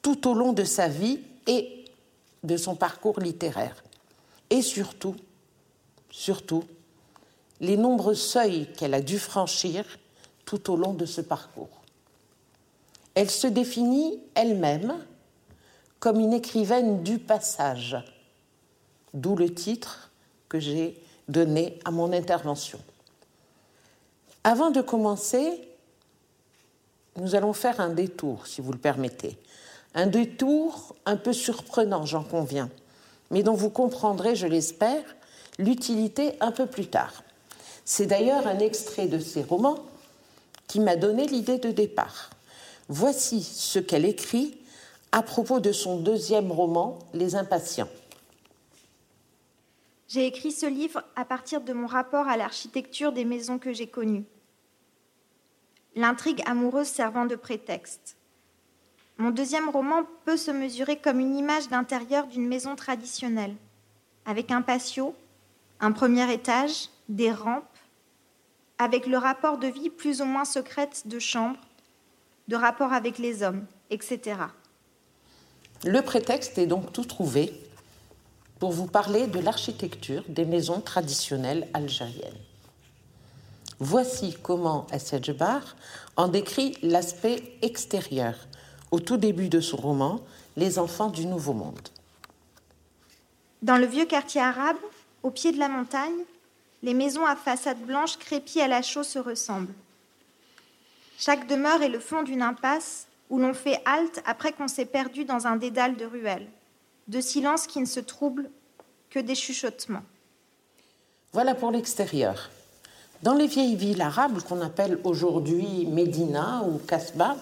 tout 0.00 0.26
au 0.26 0.32
long 0.32 0.54
de 0.54 0.64
sa 0.64 0.88
vie 0.88 1.20
et 1.46 1.84
de 2.44 2.56
son 2.56 2.76
parcours 2.76 3.20
littéraire. 3.20 3.84
Et 4.48 4.62
surtout, 4.62 5.16
surtout, 6.10 6.64
les 7.60 7.76
nombreux 7.76 8.14
seuils 8.14 8.72
qu'elle 8.78 8.94
a 8.94 9.02
dû 9.02 9.18
franchir 9.18 9.84
tout 10.46 10.72
au 10.72 10.76
long 10.76 10.94
de 10.94 11.04
ce 11.04 11.20
parcours. 11.20 11.82
Elle 13.14 13.30
se 13.30 13.48
définit 13.48 14.18
elle-même 14.34 14.94
comme 16.00 16.20
une 16.20 16.32
écrivaine 16.32 17.02
du 17.02 17.18
passage, 17.18 17.98
d'où 19.14 19.36
le 19.36 19.52
titre 19.54 20.10
que 20.48 20.60
j'ai 20.60 21.00
donné 21.28 21.78
à 21.84 21.90
mon 21.90 22.12
intervention. 22.12 22.78
Avant 24.42 24.70
de 24.70 24.82
commencer, 24.82 25.66
nous 27.16 27.34
allons 27.34 27.54
faire 27.54 27.80
un 27.80 27.90
détour, 27.90 28.46
si 28.46 28.60
vous 28.60 28.72
le 28.72 28.78
permettez, 28.78 29.38
Un 29.94 30.06
détour 30.06 30.96
un 31.06 31.16
peu 31.16 31.32
surprenant, 31.32 32.04
j'en 32.04 32.24
conviens, 32.24 32.68
mais 33.30 33.44
dont 33.44 33.54
vous 33.54 33.70
comprendrez, 33.70 34.34
je 34.34 34.48
l'espère, 34.48 35.04
l'utilité 35.58 36.34
un 36.40 36.50
peu 36.50 36.66
plus 36.66 36.88
tard. 36.88 37.22
C'est 37.84 38.06
d'ailleurs 38.06 38.46
un 38.46 38.58
extrait 38.58 39.06
de 39.06 39.20
ces 39.20 39.42
romans 39.42 39.78
qui 40.66 40.80
m'a 40.80 40.96
donné 40.96 41.26
l'idée 41.28 41.58
de 41.58 41.70
départ. 41.70 42.30
Voici 42.88 43.42
ce 43.42 43.78
qu'elle 43.78 44.04
écrit 44.04 44.58
à 45.12 45.22
propos 45.22 45.60
de 45.60 45.70
son 45.70 45.98
deuxième 45.98 46.50
roman, 46.50 46.98
Les 47.12 47.36
Impatients. 47.36 47.88
J'ai 50.14 50.26
écrit 50.28 50.52
ce 50.52 50.66
livre 50.66 51.02
à 51.16 51.24
partir 51.24 51.60
de 51.60 51.72
mon 51.72 51.88
rapport 51.88 52.28
à 52.28 52.36
l'architecture 52.36 53.10
des 53.10 53.24
maisons 53.24 53.58
que 53.58 53.72
j'ai 53.72 53.88
connues. 53.88 54.22
L'intrigue 55.96 56.40
amoureuse 56.46 56.86
servant 56.86 57.26
de 57.26 57.34
prétexte. 57.34 58.16
Mon 59.18 59.32
deuxième 59.32 59.68
roman 59.68 60.04
peut 60.24 60.36
se 60.36 60.52
mesurer 60.52 60.98
comme 60.98 61.18
une 61.18 61.34
image 61.34 61.68
d'intérieur 61.68 62.28
d'une 62.28 62.46
maison 62.46 62.76
traditionnelle, 62.76 63.56
avec 64.24 64.52
un 64.52 64.62
patio, 64.62 65.16
un 65.80 65.90
premier 65.90 66.32
étage, 66.32 66.90
des 67.08 67.32
rampes, 67.32 67.64
avec 68.78 69.08
le 69.08 69.18
rapport 69.18 69.58
de 69.58 69.66
vie 69.66 69.90
plus 69.90 70.20
ou 70.20 70.26
moins 70.26 70.44
secrète 70.44 71.08
de 71.08 71.18
chambres, 71.18 71.58
de 72.46 72.54
rapport 72.54 72.92
avec 72.92 73.18
les 73.18 73.42
hommes, 73.42 73.66
etc. 73.90 74.36
Le 75.84 76.02
prétexte 76.02 76.56
est 76.58 76.68
donc 76.68 76.92
tout 76.92 77.04
trouvé 77.04 77.63
pour 78.64 78.72
vous 78.72 78.86
parler 78.86 79.26
de 79.26 79.40
l'architecture 79.40 80.24
des 80.26 80.46
maisons 80.46 80.80
traditionnelles 80.80 81.68
algériennes. 81.74 82.40
Voici 83.78 84.38
comment 84.42 84.86
Essedjebar 84.90 85.76
en 86.16 86.28
décrit 86.28 86.74
l'aspect 86.80 87.42
extérieur 87.60 88.34
au 88.90 89.00
tout 89.00 89.18
début 89.18 89.50
de 89.50 89.60
son 89.60 89.76
roman 89.76 90.22
Les 90.56 90.78
enfants 90.78 91.10
du 91.10 91.26
Nouveau 91.26 91.52
Monde. 91.52 91.90
Dans 93.60 93.76
le 93.76 93.84
vieux 93.84 94.06
quartier 94.06 94.40
arabe, 94.40 94.78
au 95.22 95.30
pied 95.30 95.52
de 95.52 95.58
la 95.58 95.68
montagne, 95.68 96.24
les 96.82 96.94
maisons 96.94 97.26
à 97.26 97.36
façade 97.36 97.82
blanche 97.82 98.16
crépient 98.16 98.62
à 98.62 98.68
la 98.68 98.80
chaux 98.80 99.02
se 99.02 99.18
ressemblent. 99.18 99.74
Chaque 101.18 101.46
demeure 101.48 101.82
est 101.82 101.90
le 101.90 102.00
fond 102.00 102.22
d'une 102.22 102.40
impasse 102.40 103.08
où 103.28 103.38
l'on 103.38 103.52
fait 103.52 103.82
halte 103.84 104.22
après 104.24 104.52
qu'on 104.52 104.68
s'est 104.68 104.86
perdu 104.86 105.26
dans 105.26 105.46
un 105.46 105.56
dédale 105.56 105.96
de 105.96 106.06
ruelles, 106.06 106.48
de 107.08 107.20
silence 107.20 107.66
qui 107.66 107.80
ne 107.80 107.86
se 107.86 108.00
trouble 108.00 108.50
que 109.10 109.18
des 109.18 109.34
chuchotements. 109.34 110.02
Voilà 111.32 111.54
pour 111.54 111.70
l'extérieur. 111.70 112.50
Dans 113.22 113.34
les 113.34 113.46
vieilles 113.46 113.76
villes 113.76 114.02
arabes 114.02 114.42
qu'on 114.42 114.60
appelle 114.60 114.98
aujourd'hui 115.04 115.86
Médina 115.86 116.62
ou 116.64 116.78
Kasbah, 116.78 117.36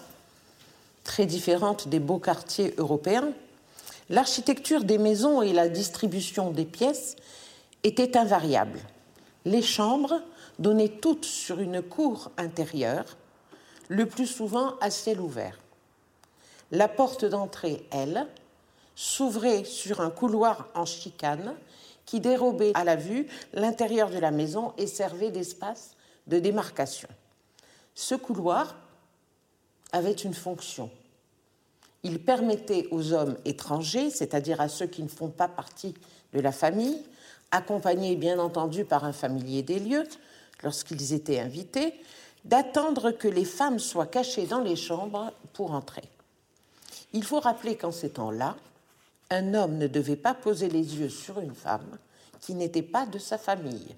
très 1.04 1.26
différentes 1.26 1.88
des 1.88 1.98
beaux 1.98 2.18
quartiers 2.18 2.74
européens, 2.78 3.32
l'architecture 4.08 4.84
des 4.84 4.98
maisons 4.98 5.42
et 5.42 5.52
la 5.52 5.68
distribution 5.68 6.50
des 6.50 6.64
pièces 6.64 7.16
étaient 7.82 8.16
invariables. 8.16 8.80
Les 9.44 9.62
chambres 9.62 10.20
donnaient 10.58 10.88
toutes 11.00 11.24
sur 11.24 11.58
une 11.58 11.82
cour 11.82 12.30
intérieure, 12.36 13.16
le 13.88 14.06
plus 14.06 14.26
souvent 14.26 14.74
à 14.80 14.90
ciel 14.90 15.20
ouvert. 15.20 15.58
La 16.70 16.88
porte 16.88 17.24
d'entrée, 17.24 17.84
elle, 17.90 18.26
s'ouvrait 18.94 19.64
sur 19.64 20.00
un 20.00 20.10
couloir 20.10 20.68
en 20.74 20.84
chicane 20.84 21.54
qui 22.06 22.20
dérobait 22.20 22.72
à 22.74 22.84
la 22.84 22.96
vue 22.96 23.26
l'intérieur 23.52 24.10
de 24.10 24.18
la 24.18 24.30
maison 24.30 24.72
et 24.76 24.86
servait 24.86 25.30
d'espace 25.30 25.96
de 26.26 26.38
démarcation. 26.38 27.08
Ce 27.94 28.14
couloir 28.14 28.76
avait 29.92 30.12
une 30.12 30.34
fonction. 30.34 30.90
Il 32.02 32.22
permettait 32.24 32.88
aux 32.90 33.12
hommes 33.12 33.36
étrangers, 33.44 34.10
c'est-à-dire 34.10 34.60
à 34.60 34.68
ceux 34.68 34.86
qui 34.86 35.02
ne 35.02 35.08
font 35.08 35.28
pas 35.28 35.48
partie 35.48 35.94
de 36.32 36.40
la 36.40 36.52
famille, 36.52 37.02
accompagnés 37.50 38.16
bien 38.16 38.38
entendu 38.38 38.84
par 38.84 39.04
un 39.04 39.12
familier 39.12 39.62
des 39.62 39.78
lieux, 39.78 40.08
lorsqu'ils 40.62 41.12
étaient 41.12 41.38
invités, 41.38 41.94
d'attendre 42.44 43.12
que 43.12 43.28
les 43.28 43.44
femmes 43.44 43.78
soient 43.78 44.06
cachées 44.06 44.46
dans 44.46 44.60
les 44.60 44.76
chambres 44.76 45.32
pour 45.52 45.72
entrer. 45.72 46.02
Il 47.12 47.24
faut 47.24 47.40
rappeler 47.40 47.76
qu'en 47.76 47.92
ces 47.92 48.10
temps-là, 48.10 48.56
un 49.32 49.54
homme 49.54 49.78
ne 49.78 49.86
devait 49.86 50.16
pas 50.16 50.34
poser 50.34 50.68
les 50.68 50.98
yeux 50.98 51.08
sur 51.08 51.40
une 51.40 51.54
femme 51.54 51.98
qui 52.40 52.54
n'était 52.54 52.82
pas 52.82 53.06
de 53.06 53.18
sa 53.18 53.38
famille. 53.38 53.96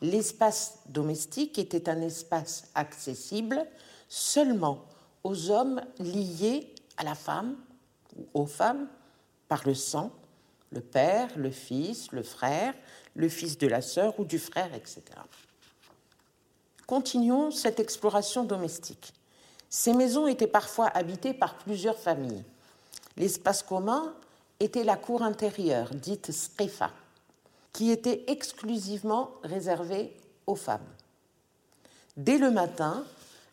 L'espace 0.00 0.78
domestique 0.86 1.58
était 1.58 1.88
un 1.88 2.00
espace 2.02 2.68
accessible 2.74 3.64
seulement 4.08 4.84
aux 5.22 5.50
hommes 5.50 5.80
liés 5.98 6.74
à 6.96 7.04
la 7.04 7.14
femme 7.14 7.56
ou 8.16 8.26
aux 8.34 8.46
femmes 8.46 8.88
par 9.48 9.66
le 9.66 9.74
sang, 9.74 10.10
le 10.72 10.80
père, 10.80 11.28
le 11.36 11.50
fils, 11.50 12.10
le 12.10 12.22
frère, 12.22 12.74
le 13.14 13.28
fils 13.28 13.56
de 13.58 13.68
la 13.68 13.80
sœur 13.80 14.18
ou 14.18 14.24
du 14.24 14.38
frère, 14.38 14.74
etc. 14.74 15.02
Continuons 16.86 17.50
cette 17.50 17.80
exploration 17.80 18.44
domestique. 18.44 19.12
Ces 19.70 19.94
maisons 19.94 20.26
étaient 20.26 20.46
parfois 20.46 20.88
habitées 20.88 21.34
par 21.34 21.56
plusieurs 21.58 21.98
familles. 21.98 22.44
L'espace 23.16 23.62
commun 23.62 24.14
était 24.60 24.84
la 24.84 24.96
cour 24.96 25.22
intérieure, 25.22 25.94
dite 25.94 26.32
Srefa, 26.32 26.90
qui 27.72 27.90
était 27.90 28.24
exclusivement 28.28 29.30
réservée 29.42 30.16
aux 30.46 30.54
femmes. 30.54 30.86
Dès 32.16 32.38
le 32.38 32.50
matin, 32.50 33.04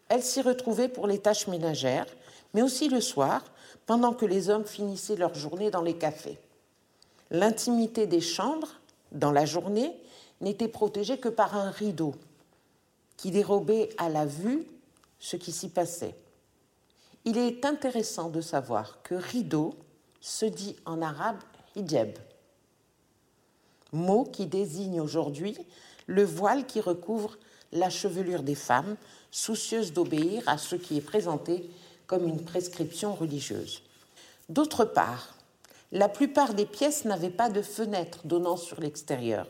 elles 0.10 0.24
s'y 0.24 0.42
retrouvaient 0.42 0.90
pour 0.90 1.08
les 1.08 1.20
tâches 1.20 1.48
ménagères, 1.48 2.08
mais 2.54 2.62
aussi 2.62 2.90
le 2.90 3.02
soir, 3.02 3.44
pendant 3.86 4.14
que 4.14 4.26
les 4.26 4.50
hommes 4.50 4.66
finissaient 4.66 5.16
leur 5.16 5.34
journée 5.34 5.72
dans 5.72 5.82
les 5.82 5.98
cafés. 5.98 6.38
L'intimité 7.32 8.08
des 8.08 8.22
chambres, 8.22 8.76
dans 9.12 9.32
la 9.32 9.46
journée, 9.46 9.96
n'était 10.42 10.68
protégée 10.68 11.18
que 11.18 11.30
par 11.30 11.56
un 11.56 11.72
rideau 11.72 12.14
qui 13.18 13.32
dérobait 13.32 13.90
à 13.98 14.10
la 14.10 14.26
vue 14.26 14.66
ce 15.20 15.36
qui 15.36 15.52
s'y 15.52 15.70
passait. 15.70 16.16
Il 17.26 17.38
est 17.38 17.66
intéressant 17.66 18.30
de 18.30 18.42
savoir 18.42 19.02
que 19.04 19.16
rideau 19.16 19.76
se 20.22 20.46
dit 20.46 20.76
en 20.86 21.02
arabe 21.02 21.40
hijab, 21.76 22.18
mot 23.92 24.24
qui 24.24 24.46
désigne 24.46 25.02
aujourd'hui 25.02 25.58
le 26.08 26.24
voile 26.24 26.66
qui 26.66 26.80
recouvre 26.80 27.38
la 27.72 27.90
chevelure 27.90 28.44
des 28.44 28.56
femmes, 28.56 28.96
soucieuses 29.32 29.94
d'obéir 29.94 30.44
à 30.48 30.58
ce 30.58 30.76
qui 30.76 30.98
est 30.98 31.02
présenté 31.02 31.70
comme 32.08 32.28
une 32.28 32.44
prescription 32.44 33.14
religieuse. 33.14 33.82
D'autre 34.50 34.86
part, 34.86 35.38
la 35.92 36.10
plupart 36.10 36.54
des 36.54 36.66
pièces 36.66 37.06
n'avaient 37.06 37.30
pas 37.30 37.50
de 37.50 37.62
fenêtre 37.62 38.20
donnant 38.26 38.58
sur 38.58 38.80
l'extérieur, 38.80 39.48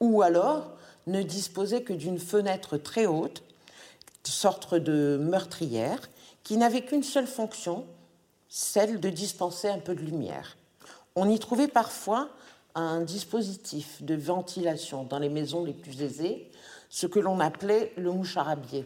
ou 0.00 0.22
alors 0.22 0.70
ne 1.06 1.22
disposaient 1.22 1.82
que 1.82 1.92
d'une 1.92 2.18
fenêtre 2.18 2.76
très 2.76 3.06
haute, 3.06 3.42
sorte 4.24 4.74
de 4.74 5.18
meurtrière, 5.20 6.00
qui 6.42 6.56
n'avait 6.56 6.84
qu'une 6.84 7.02
seule 7.02 7.26
fonction, 7.26 7.86
celle 8.48 9.00
de 9.00 9.10
dispenser 9.10 9.68
un 9.68 9.78
peu 9.78 9.94
de 9.94 10.02
lumière. 10.02 10.56
On 11.14 11.28
y 11.28 11.38
trouvait 11.38 11.68
parfois 11.68 12.28
un 12.74 13.00
dispositif 13.00 14.02
de 14.02 14.14
ventilation 14.14 15.04
dans 15.04 15.18
les 15.18 15.30
maisons 15.30 15.64
les 15.64 15.72
plus 15.72 16.02
aisées, 16.02 16.50
ce 16.90 17.06
que 17.06 17.18
l'on 17.18 17.40
appelait 17.40 17.92
le 17.96 18.12
moucharabier. 18.12 18.84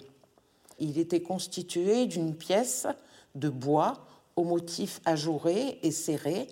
Il 0.79 0.99
était 0.99 1.23
constitué 1.23 2.07
d'une 2.07 2.35
pièce 2.35 2.87
de 3.35 3.49
bois 3.49 4.07
au 4.37 4.45
motif 4.45 5.01
ajouré 5.05 5.79
et 5.83 5.91
serré, 5.91 6.47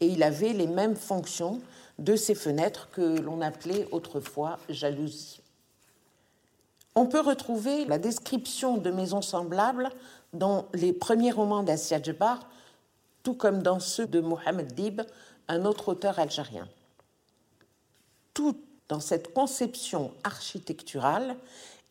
et 0.00 0.06
il 0.06 0.22
avait 0.22 0.52
les 0.52 0.66
mêmes 0.66 0.96
fonctions 0.96 1.60
de 1.98 2.16
ces 2.16 2.34
fenêtres 2.34 2.88
que 2.90 3.20
l'on 3.20 3.40
appelait 3.40 3.86
autrefois 3.92 4.58
jalousies. 4.68 5.40
On 6.96 7.06
peut 7.06 7.20
retrouver 7.20 7.84
la 7.84 7.98
description 7.98 8.76
de 8.76 8.90
maisons 8.90 9.22
semblables 9.22 9.90
dans 10.32 10.68
les 10.74 10.92
premiers 10.92 11.32
romans 11.32 11.62
d'Assia 11.62 12.00
Djebar, 12.00 12.48
tout 13.22 13.34
comme 13.34 13.62
dans 13.62 13.80
ceux 13.80 14.06
de 14.06 14.20
Mohamed 14.20 14.72
Dib, 14.74 15.02
un 15.48 15.64
autre 15.64 15.88
auteur 15.88 16.18
algérien. 16.18 16.68
Tout 18.34 18.56
dans 18.88 19.00
cette 19.00 19.34
conception 19.34 20.12
architecturale 20.24 21.36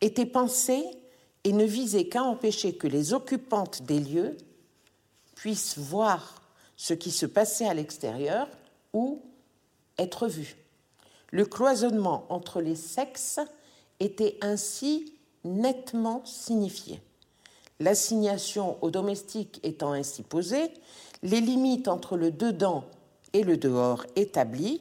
était 0.00 0.26
pensé 0.26 0.84
et 1.44 1.52
ne 1.52 1.64
visait 1.64 2.08
qu'à 2.08 2.22
empêcher 2.22 2.74
que 2.74 2.86
les 2.86 3.12
occupantes 3.12 3.82
des 3.82 4.00
lieux 4.00 4.36
puissent 5.34 5.78
voir 5.78 6.42
ce 6.76 6.94
qui 6.94 7.10
se 7.10 7.26
passait 7.26 7.66
à 7.66 7.74
l'extérieur 7.74 8.48
ou 8.92 9.22
être 9.98 10.26
vues. 10.26 10.56
Le 11.30 11.46
cloisonnement 11.46 12.26
entre 12.28 12.60
les 12.60 12.76
sexes 12.76 13.40
était 14.00 14.38
ainsi 14.40 15.14
nettement 15.44 16.24
signifié. 16.24 17.00
L'assignation 17.80 18.76
aux 18.82 18.90
domestiques 18.90 19.58
étant 19.62 19.92
ainsi 19.92 20.22
posée, 20.22 20.70
les 21.22 21.40
limites 21.40 21.88
entre 21.88 22.16
le 22.16 22.30
dedans 22.30 22.84
et 23.32 23.42
le 23.42 23.56
dehors 23.56 24.04
établies, 24.16 24.80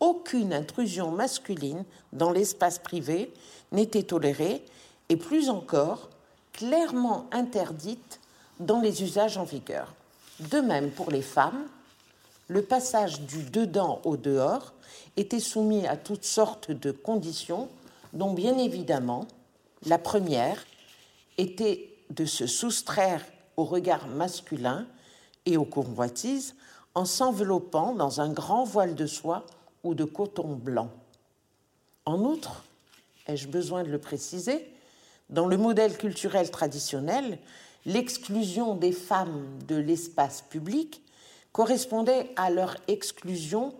aucune 0.00 0.54
intrusion 0.54 1.10
masculine 1.10 1.84
dans 2.14 2.30
l'espace 2.30 2.78
privé 2.78 3.32
n'était 3.72 4.04
tolérée 4.04 4.64
et 5.10 5.16
plus 5.16 5.50
encore 5.50 6.08
clairement 6.54 7.26
interdite 7.30 8.20
dans 8.58 8.80
les 8.80 9.02
usages 9.02 9.36
en 9.36 9.44
vigueur. 9.44 9.94
De 10.50 10.60
même, 10.60 10.90
pour 10.90 11.10
les 11.10 11.22
femmes, 11.22 11.66
le 12.48 12.62
passage 12.62 13.20
du 13.20 13.42
dedans 13.42 14.00
au 14.04 14.16
dehors 14.16 14.72
était 15.18 15.40
soumis 15.40 15.86
à 15.86 15.96
toutes 15.96 16.24
sortes 16.24 16.70
de 16.70 16.90
conditions, 16.90 17.68
dont 18.14 18.32
bien 18.32 18.56
évidemment 18.56 19.26
la 19.84 19.98
première 19.98 20.64
était 21.36 21.89
de 22.10 22.24
se 22.24 22.46
soustraire 22.46 23.24
au 23.56 23.64
regard 23.64 24.06
masculin 24.08 24.86
et 25.46 25.56
aux 25.56 25.64
convoitises 25.64 26.54
en 26.94 27.04
s'enveloppant 27.04 27.94
dans 27.94 28.20
un 28.20 28.32
grand 28.32 28.64
voile 28.64 28.94
de 28.94 29.06
soie 29.06 29.46
ou 29.84 29.94
de 29.94 30.04
coton 30.04 30.54
blanc. 30.56 30.90
En 32.04 32.20
outre, 32.20 32.64
ai-je 33.26 33.48
besoin 33.48 33.84
de 33.84 33.88
le 33.88 33.98
préciser, 33.98 34.68
dans 35.28 35.46
le 35.46 35.56
modèle 35.56 35.96
culturel 35.96 36.50
traditionnel, 36.50 37.38
l'exclusion 37.86 38.74
des 38.74 38.92
femmes 38.92 39.46
de 39.68 39.76
l'espace 39.76 40.42
public 40.42 41.02
correspondait 41.52 42.32
à 42.36 42.50
leur 42.50 42.76
exclusion 42.88 43.74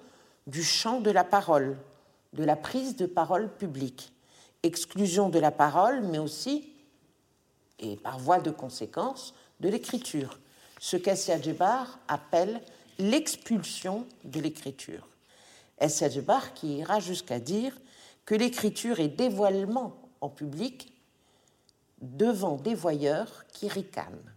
du 0.46 0.62
champ 0.62 1.00
de 1.00 1.10
la 1.10 1.24
parole, 1.24 1.76
de 2.32 2.44
la 2.44 2.56
prise 2.56 2.96
de 2.96 3.06
parole 3.06 3.48
publique. 3.48 4.12
Exclusion 4.62 5.28
de 5.28 5.38
la 5.38 5.50
parole, 5.50 6.02
mais 6.02 6.18
aussi, 6.18 6.69
et 7.80 7.96
par 7.96 8.18
voie 8.18 8.40
de 8.40 8.50
conséquence, 8.50 9.34
de 9.60 9.68
l'écriture, 9.68 10.38
ce 10.78 10.96
qu'Essia 10.96 11.38
appelle 12.08 12.60
l'expulsion 12.98 14.06
de 14.24 14.40
l'écriture. 14.40 15.08
Essia 15.78 16.08
qui 16.54 16.78
ira 16.78 17.00
jusqu'à 17.00 17.40
dire 17.40 17.76
que 18.24 18.34
l'écriture 18.34 19.00
est 19.00 19.08
dévoilement 19.08 19.96
en 20.20 20.28
public 20.28 20.92
devant 22.00 22.56
des 22.56 22.74
voyeurs 22.74 23.44
qui 23.52 23.68
ricanent. 23.68 24.32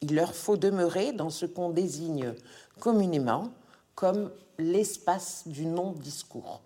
Il 0.00 0.14
leur 0.14 0.34
faut 0.34 0.56
demeurer 0.56 1.12
dans 1.12 1.30
ce 1.30 1.46
qu'on 1.46 1.70
désigne 1.70 2.34
communément 2.78 3.52
comme 3.94 4.30
l'espace 4.58 5.46
du 5.46 5.66
non-discours. 5.66 6.60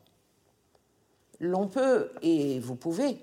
L'on 1.40 1.66
peut, 1.66 2.12
et 2.22 2.60
vous 2.60 2.76
pouvez, 2.76 3.20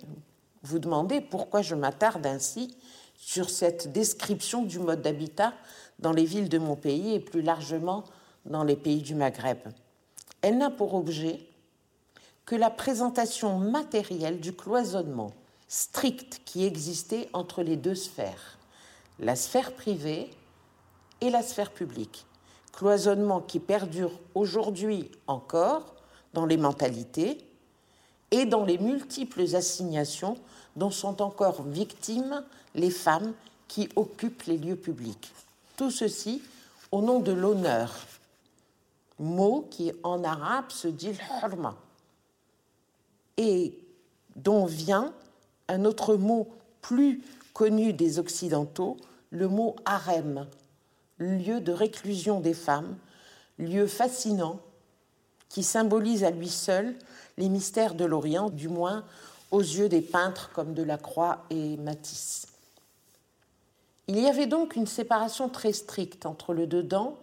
vous 0.64 0.80
demander 0.80 1.22
pourquoi 1.22 1.62
je 1.62 1.76
m'attarde 1.76 2.26
ainsi 2.26 2.76
sur 3.16 3.50
cette 3.50 3.92
description 3.92 4.64
du 4.64 4.80
mode 4.80 5.02
d'habitat 5.02 5.54
dans 6.00 6.14
les 6.14 6.26
villes 6.26 6.50
de 6.50 6.58
mon 6.58 6.76
pays 6.76 7.14
et 7.14 7.20
plus 7.20 7.42
largement 7.42 8.04
dans 8.46 8.64
les 8.64 8.76
pays 8.76 9.02
du 9.02 9.16
Maghreb. 9.16 9.60
Elle 10.42 10.58
n'a 10.58 10.70
pour 10.70 10.94
objet 10.94 11.40
que 12.46 12.56
la 12.56 12.70
présentation 12.70 13.60
matérielle 13.60 14.40
du 14.40 14.54
cloisonnement 14.54 15.34
strict 15.68 16.42
qui 16.46 16.66
existait 16.66 17.30
entre 17.34 17.62
les 17.62 17.76
deux 17.76 17.96
sphères, 17.96 18.58
la 19.20 19.36
sphère 19.36 19.74
privée 19.74 20.32
et 21.22 21.30
la 21.30 21.44
sphère 21.44 21.72
publique. 21.72 22.26
Cloisonnement 22.72 23.42
qui 23.42 23.60
perdure 23.60 24.12
aujourd'hui 24.34 25.12
encore 25.28 25.96
dans 26.34 26.46
les 26.46 26.58
mentalités 26.58 27.49
et 28.32 28.46
dans 28.46 28.66
les 28.66 28.78
multiples 28.78 29.56
assignations 29.56 30.38
dont 30.76 30.92
sont 30.92 31.22
encore 31.22 31.64
victimes 31.64 32.44
les 32.76 32.92
femmes 32.92 33.34
qui 33.68 33.90
occupent 33.96 34.44
les 34.44 34.58
lieux 34.58 34.76
publics. 34.76 35.32
Tout 35.76 35.92
ceci 35.92 36.42
au 36.92 37.02
nom 37.02 37.20
de 37.20 37.32
l'honneur, 37.32 37.94
mot 39.20 39.68
qui 39.70 39.92
en 40.04 40.24
arabe 40.24 40.70
se 40.70 40.88
dit 40.88 41.12
hurma, 41.44 41.76
et 43.38 43.78
dont 44.36 44.66
vient 44.66 45.14
un 45.68 45.86
autre 45.86 46.16
mot 46.16 46.48
plus 46.82 47.22
connu 47.54 47.94
des 47.94 48.20
Occidentaux, 48.20 48.98
le 49.32 49.48
mot 49.48 49.76
harem, 49.86 50.48
lieu 51.20 51.62
de 51.62 51.72
réclusion 51.72 52.40
des 52.40 52.54
femmes, 52.54 52.98
lieu 53.58 53.88
fascinant 53.88 54.60
qui 55.50 55.64
symbolise 55.64 56.24
à 56.24 56.32
lui 56.32 56.50
seul 56.50 56.96
les 57.38 57.50
mystères 57.50 57.96
de 57.96 58.06
l'Orient, 58.06 58.50
du 58.50 58.68
moins 58.70 59.04
aux 59.52 59.62
yeux 59.62 59.90
des 59.90 60.02
peintres 60.02 60.52
comme 60.54 60.74
Delacroix 60.74 61.44
et 61.50 61.78
Matisse. 61.78 62.48
Il 64.08 64.20
y 64.20 64.28
avait 64.28 64.48
donc 64.48 64.76
une 64.76 64.88
séparation 64.88 65.50
très 65.50 65.74
stricte 65.74 66.26
entre 66.26 66.54
le 66.54 66.68
dedans 66.68 67.18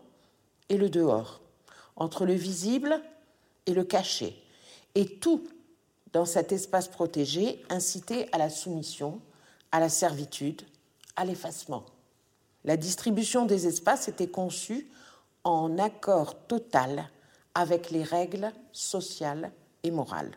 et 0.69 0.77
le 0.77 0.89
dehors, 0.89 1.41
entre 1.97 2.25
le 2.25 2.35
visible 2.35 3.01
et 3.67 3.75
le 3.75 3.85
caché, 3.85 4.41
et 4.95 5.07
tout 5.07 5.47
dans 6.12 6.25
cet 6.25 6.53
espace 6.53 6.89
protégé 6.89 7.65
incitait 7.69 8.29
à 8.33 8.39
la 8.39 8.51
soumission, 8.51 9.21
à 9.73 9.81
la 9.81 9.89
servitude, 9.89 10.62
à 11.17 11.25
l'effacement. 11.25 11.85
La 12.65 12.77
distribution 12.77 13.47
des 13.47 13.67
espaces 13.67 14.09
était 14.09 14.29
conçue 14.29 14.89
en 15.45 15.79
accord 15.79 16.35
total 16.47 17.09
avec 17.57 17.90
les 17.90 18.03
règles 18.03 18.53
sociales 18.71 19.51
et 19.83 19.90
morales. 19.90 20.33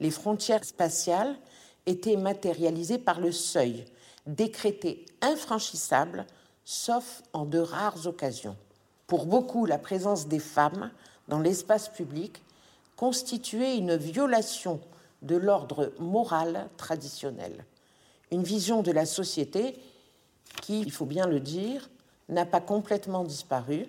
Les 0.00 0.10
frontières 0.10 0.64
spatiales 0.64 1.36
étaient 1.84 2.16
matérialisées 2.16 2.96
par 2.96 3.20
le 3.20 3.30
seuil, 3.30 3.84
décrété 4.26 5.04
infranchissable, 5.20 6.26
sauf 6.64 7.22
en 7.34 7.44
de 7.44 7.58
rares 7.58 8.06
occasions. 8.06 8.56
Pour 9.06 9.26
beaucoup, 9.26 9.66
la 9.66 9.76
présence 9.76 10.28
des 10.28 10.38
femmes 10.38 10.90
dans 11.28 11.40
l'espace 11.40 11.90
public 11.90 12.42
constituait 12.96 13.76
une 13.76 13.94
violation 13.94 14.80
de 15.20 15.36
l'ordre 15.36 15.92
moral 15.98 16.70
traditionnel, 16.78 17.66
une 18.32 18.44
vision 18.44 18.80
de 18.80 18.92
la 18.92 19.04
société 19.04 19.78
qui, 20.62 20.80
il 20.80 20.90
faut 20.90 21.04
bien 21.04 21.26
le 21.26 21.38
dire, 21.38 21.90
n'a 22.30 22.46
pas 22.46 22.62
complètement 22.62 23.24
disparu 23.24 23.86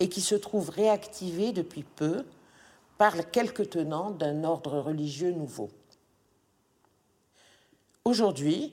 et 0.00 0.08
qui 0.08 0.20
se 0.20 0.34
trouve 0.34 0.70
réactivée 0.70 1.52
depuis 1.52 1.82
peu 1.82 2.24
par 2.98 3.30
quelques 3.30 3.70
tenants 3.70 4.10
d'un 4.10 4.44
ordre 4.44 4.78
religieux 4.78 5.32
nouveau. 5.32 5.70
Aujourd'hui, 8.04 8.72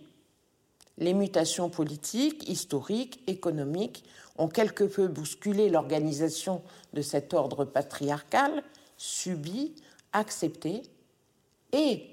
les 0.97 1.13
mutations 1.13 1.69
politiques, 1.69 2.47
historiques, 2.47 3.21
économiques 3.27 4.03
ont 4.37 4.47
quelque 4.47 4.83
peu 4.83 5.07
bousculé 5.07 5.69
l'organisation 5.69 6.61
de 6.93 7.01
cet 7.01 7.33
ordre 7.33 7.65
patriarcal, 7.65 8.63
subi, 8.97 9.73
accepté, 10.11 10.83
et, 11.71 12.09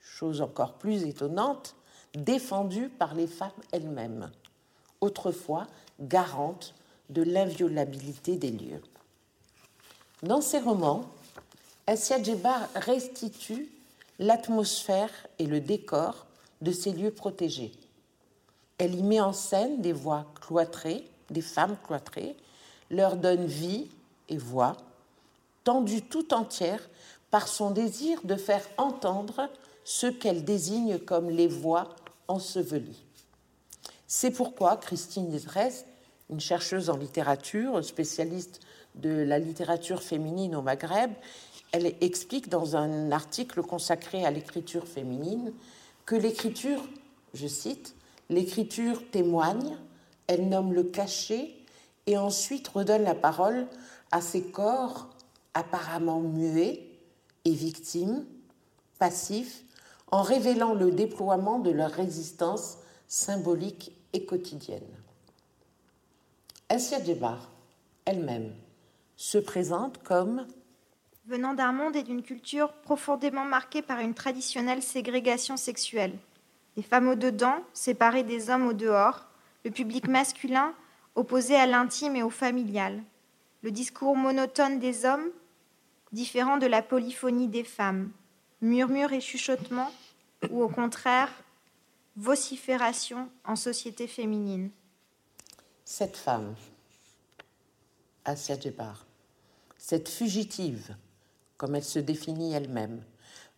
chose 0.00 0.40
encore 0.40 0.74
plus 0.74 1.04
étonnante, 1.04 1.74
défendu 2.14 2.88
par 2.88 3.14
les 3.14 3.26
femmes 3.26 3.50
elles-mêmes, 3.72 4.30
autrefois 5.00 5.66
garantes 6.00 6.74
de 7.10 7.22
l'inviolabilité 7.22 8.36
des 8.36 8.50
lieux. 8.50 8.82
Dans 10.22 10.40
ses 10.40 10.58
romans, 10.58 11.04
Assia 11.86 12.22
Djebar 12.22 12.68
restitue 12.74 13.68
l'atmosphère 14.18 15.10
et 15.38 15.46
le 15.46 15.60
décor 15.60 16.26
de 16.62 16.72
ces 16.72 16.92
lieux 16.92 17.10
protégés. 17.10 17.72
Elle 18.78 18.94
y 18.94 19.02
met 19.02 19.20
en 19.20 19.32
scène 19.32 19.82
des 19.82 19.92
voix 19.92 20.26
cloîtrées, 20.40 21.04
des 21.30 21.42
femmes 21.42 21.76
cloîtrées, 21.84 22.36
leur 22.90 23.16
donne 23.16 23.46
vie 23.46 23.88
et 24.28 24.38
voix, 24.38 24.76
tendues 25.62 26.02
tout 26.02 26.32
entières 26.32 26.88
par 27.30 27.48
son 27.48 27.70
désir 27.70 28.20
de 28.24 28.36
faire 28.36 28.66
entendre 28.78 29.48
ce 29.84 30.06
qu'elle 30.06 30.44
désigne 30.44 30.98
comme 30.98 31.30
les 31.30 31.48
voix 31.48 31.94
ensevelies. 32.28 33.02
C'est 34.06 34.30
pourquoi 34.30 34.76
Christine 34.76 35.30
Desrest, 35.30 35.86
une 36.30 36.40
chercheuse 36.40 36.90
en 36.90 36.96
littérature, 36.96 37.84
spécialiste 37.84 38.60
de 38.94 39.10
la 39.10 39.38
littérature 39.38 40.02
féminine 40.02 40.54
au 40.56 40.62
Maghreb, 40.62 41.12
elle 41.72 41.94
explique 42.00 42.48
dans 42.48 42.76
un 42.76 43.10
article 43.10 43.62
consacré 43.62 44.24
à 44.24 44.30
l'écriture 44.30 44.86
féminine 44.86 45.52
que 46.06 46.14
l'écriture, 46.14 46.80
je 47.34 47.46
cite, 47.46 47.94
l'écriture 48.30 49.02
témoigne, 49.10 49.76
elle 50.26 50.48
nomme 50.48 50.72
le 50.72 50.84
cachet 50.84 51.50
et 52.06 52.16
ensuite 52.16 52.68
redonne 52.68 53.02
la 53.02 53.14
parole 53.14 53.66
à 54.12 54.20
ces 54.20 54.42
corps 54.42 55.08
apparemment 55.54 56.20
muets 56.20 56.88
et 57.44 57.52
victimes, 57.52 58.24
passifs, 58.98 59.62
en 60.10 60.22
révélant 60.22 60.74
le 60.74 60.92
déploiement 60.92 61.58
de 61.58 61.70
leur 61.70 61.90
résistance 61.90 62.78
symbolique 63.08 63.92
et 64.12 64.24
quotidienne. 64.24 64.82
Assia 66.74 66.98
Djebar, 67.00 67.52
elle-même, 68.04 68.52
se 69.14 69.38
présente 69.38 70.02
comme 70.02 70.44
venant 71.24 71.54
d'un 71.54 71.70
monde 71.70 71.94
et 71.94 72.02
d'une 72.02 72.24
culture 72.24 72.72
profondément 72.72 73.44
marqués 73.44 73.80
par 73.80 74.00
une 74.00 74.12
traditionnelle 74.12 74.82
ségrégation 74.82 75.56
sexuelle. 75.56 76.18
Les 76.76 76.82
femmes 76.82 77.06
au 77.06 77.14
dedans, 77.14 77.58
séparées 77.74 78.24
des 78.24 78.50
hommes 78.50 78.66
au 78.66 78.72
dehors, 78.72 79.28
le 79.64 79.70
public 79.70 80.08
masculin 80.08 80.74
opposé 81.14 81.54
à 81.54 81.68
l'intime 81.68 82.16
et 82.16 82.24
au 82.24 82.30
familial, 82.30 83.04
le 83.62 83.70
discours 83.70 84.16
monotone 84.16 84.80
des 84.80 85.04
hommes 85.04 85.30
différent 86.10 86.56
de 86.56 86.66
la 86.66 86.82
polyphonie 86.82 87.46
des 87.46 87.62
femmes, 87.62 88.10
murmure 88.62 89.12
et 89.12 89.20
chuchotement, 89.20 89.92
ou 90.50 90.60
au 90.60 90.68
contraire, 90.68 91.30
vocifération 92.16 93.28
en 93.44 93.54
société 93.54 94.08
féminine. 94.08 94.70
Cette 95.84 96.16
femme, 96.16 96.54
Asia 98.24 98.58
Djebar, 98.58 99.04
cette 99.76 100.08
fugitive, 100.08 100.96
comme 101.58 101.74
elle 101.74 101.84
se 101.84 101.98
définit 101.98 102.54
elle-même, 102.54 103.02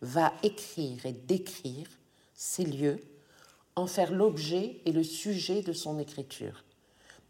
va 0.01 0.33
écrire 0.43 1.05
et 1.05 1.13
décrire 1.13 1.87
ces 2.35 2.65
lieux, 2.65 2.99
en 3.77 3.87
faire 3.87 4.11
l'objet 4.11 4.81
et 4.85 4.91
le 4.91 5.03
sujet 5.03 5.61
de 5.61 5.71
son 5.71 5.99
écriture. 5.99 6.65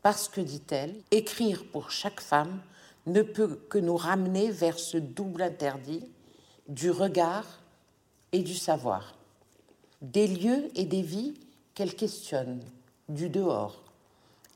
Parce 0.02 0.28
que, 0.28 0.42
dit-elle, 0.42 0.96
écrire 1.12 1.64
pour 1.72 1.92
chaque 1.92 2.22
femme 2.22 2.60
ne 3.06 3.22
peut 3.22 3.60
que 3.70 3.78
nous 3.78 3.98
ramener 3.98 4.50
vers 4.50 4.80
ce 4.80 4.98
double 4.98 5.44
interdit 5.44 6.06
du 6.68 6.90
regard 6.90 7.46
et 8.32 8.42
du 8.42 8.56
savoir, 8.56 9.16
des 10.02 10.28
lieux 10.28 10.72
et 10.76 10.86
des 10.86 11.04
vies 11.04 11.36
qu'elle 11.76 11.96
questionne 11.96 12.62
du 13.10 13.30
dehors 13.30 13.87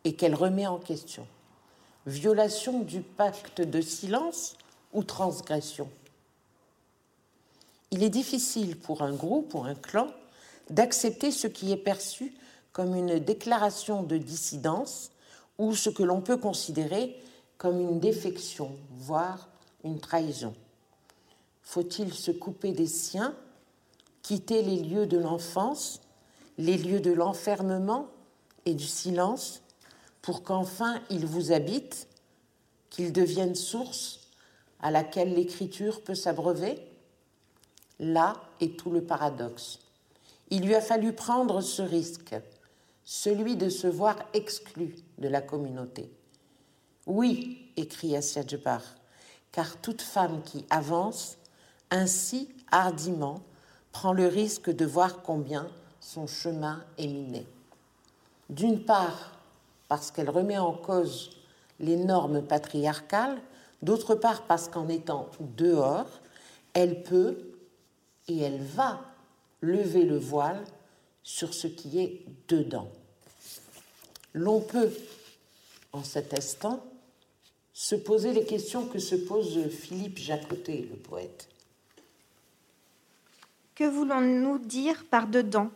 et 0.04 0.14
qu'elle 0.14 0.36
remet 0.36 0.68
en 0.68 0.78
question. 0.78 1.28
Violation 2.06 2.80
du 2.80 3.02
pacte 3.02 3.62
de 3.62 3.82
silence 3.82 4.58
ou 4.94 5.04
transgression. 5.04 5.90
Il 7.92 8.04
est 8.04 8.10
difficile 8.10 8.78
pour 8.78 9.02
un 9.02 9.14
groupe 9.14 9.54
ou 9.54 9.64
un 9.64 9.76
clan 9.76 10.08
d'accepter 10.70 11.32
ce 11.32 11.48
qui 11.48 11.72
est 11.72 11.78
perçu 11.78 12.34
comme 12.72 12.96
une 12.96 13.20
déclaration 13.20 14.04
de 14.04 14.18
dissidence 14.18 15.12
ou 15.58 15.76
ce 15.76 15.90
que 15.90 16.04
l'on 16.04 16.22
peut 16.22 16.38
considérer 16.38 17.22
comme 17.58 17.80
une 17.80 18.00
défection, 18.00 18.72
voire 18.92 19.50
une 19.84 20.00
trahison. 20.00 20.54
Faut-il 21.62 22.14
se 22.14 22.32
couper 22.32 22.72
des 22.72 22.88
siens, 22.88 23.36
quitter 24.24 24.64
les 24.64 24.78
lieux 24.78 25.06
de 25.06 25.18
l'enfance, 25.18 26.02
les 26.58 26.78
lieux 26.78 27.00
de 27.00 27.12
l'enfermement 27.12 28.08
et 28.66 28.74
du 28.74 28.86
silence, 28.86 29.61
pour 30.22 30.44
qu'enfin 30.44 31.02
ils 31.10 31.26
vous 31.26 31.52
habitent, 31.52 32.08
qu'ils 32.90 33.14
deviennent 33.14 33.56
source 33.56 34.20
à 34.82 34.92
laquelle 34.92 35.34
l'écriture 35.34 36.04
peut 36.04 36.16
s'abreuver 36.16 36.80
Là 38.02 38.42
est 38.60 38.80
tout 38.80 38.90
le 38.90 39.04
paradoxe. 39.04 39.78
Il 40.50 40.66
lui 40.66 40.74
a 40.74 40.82
fallu 40.82 41.14
prendre 41.14 41.62
ce 41.62 41.84
risque, 41.84 42.36
celui 43.06 43.56
de 43.56 43.70
se 43.70 43.86
voir 43.86 44.18
exclu 44.34 44.96
de 45.20 45.28
la 45.28 45.40
communauté. 45.40 46.12
Oui, 47.06 47.72
écrit 47.78 48.16
Djebar, 48.20 48.82
car 49.52 49.78
toute 49.78 50.02
femme 50.02 50.42
qui 50.44 50.66
avance 50.72 51.38
ainsi 51.92 52.50
hardiment 52.72 53.42
prend 53.92 54.14
le 54.14 54.28
risque 54.28 54.72
de 54.72 54.86
voir 54.86 55.22
combien 55.22 55.70
son 56.00 56.26
chemin 56.26 56.84
est 56.98 57.08
miné. 57.08 57.46
D'une 58.50 58.84
part, 58.84 59.41
parce 59.92 60.10
qu'elle 60.10 60.30
remet 60.30 60.58
en 60.58 60.72
cause 60.72 61.32
les 61.82 61.98
normes 61.98 62.42
patriarcales, 62.42 63.42
d'autre 63.82 64.16
part 64.16 64.44
parce 64.44 64.70
qu'en 64.70 64.88
étant 64.88 65.30
dehors, 65.42 66.08
elle 66.72 67.04
peut 67.04 67.38
et 68.30 68.40
elle 68.40 68.64
va 68.64 69.02
lever 69.60 70.06
le 70.06 70.18
voile 70.18 70.64
sur 71.24 71.54
ce 71.54 71.68
qui 71.68 72.00
est 72.00 72.24
dedans. 72.48 72.90
L'on 74.34 74.62
peut, 74.62 74.94
en 75.92 76.06
cet 76.06 76.34
instant, 76.34 76.82
se 77.74 77.96
poser 77.96 78.32
les 78.32 78.46
questions 78.46 78.88
que 78.88 79.00
se 79.00 79.16
pose 79.16 79.68
Philippe 79.68 80.20
Jacotet, 80.20 80.88
le 80.90 80.96
poète. 80.96 81.50
Que 83.76 83.84
voulons-nous 83.84 84.58
dire 84.58 85.04
par 85.10 85.28
dedans? 85.28 85.70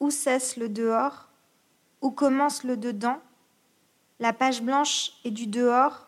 Où 0.00 0.10
cesse 0.10 0.56
le 0.56 0.70
dehors? 0.70 1.28
Où 2.00 2.10
commence 2.10 2.64
le 2.64 2.78
dedans? 2.78 3.20
La 4.20 4.34
page 4.34 4.60
blanche 4.60 5.12
est 5.24 5.30
du 5.30 5.46
dehors, 5.46 6.06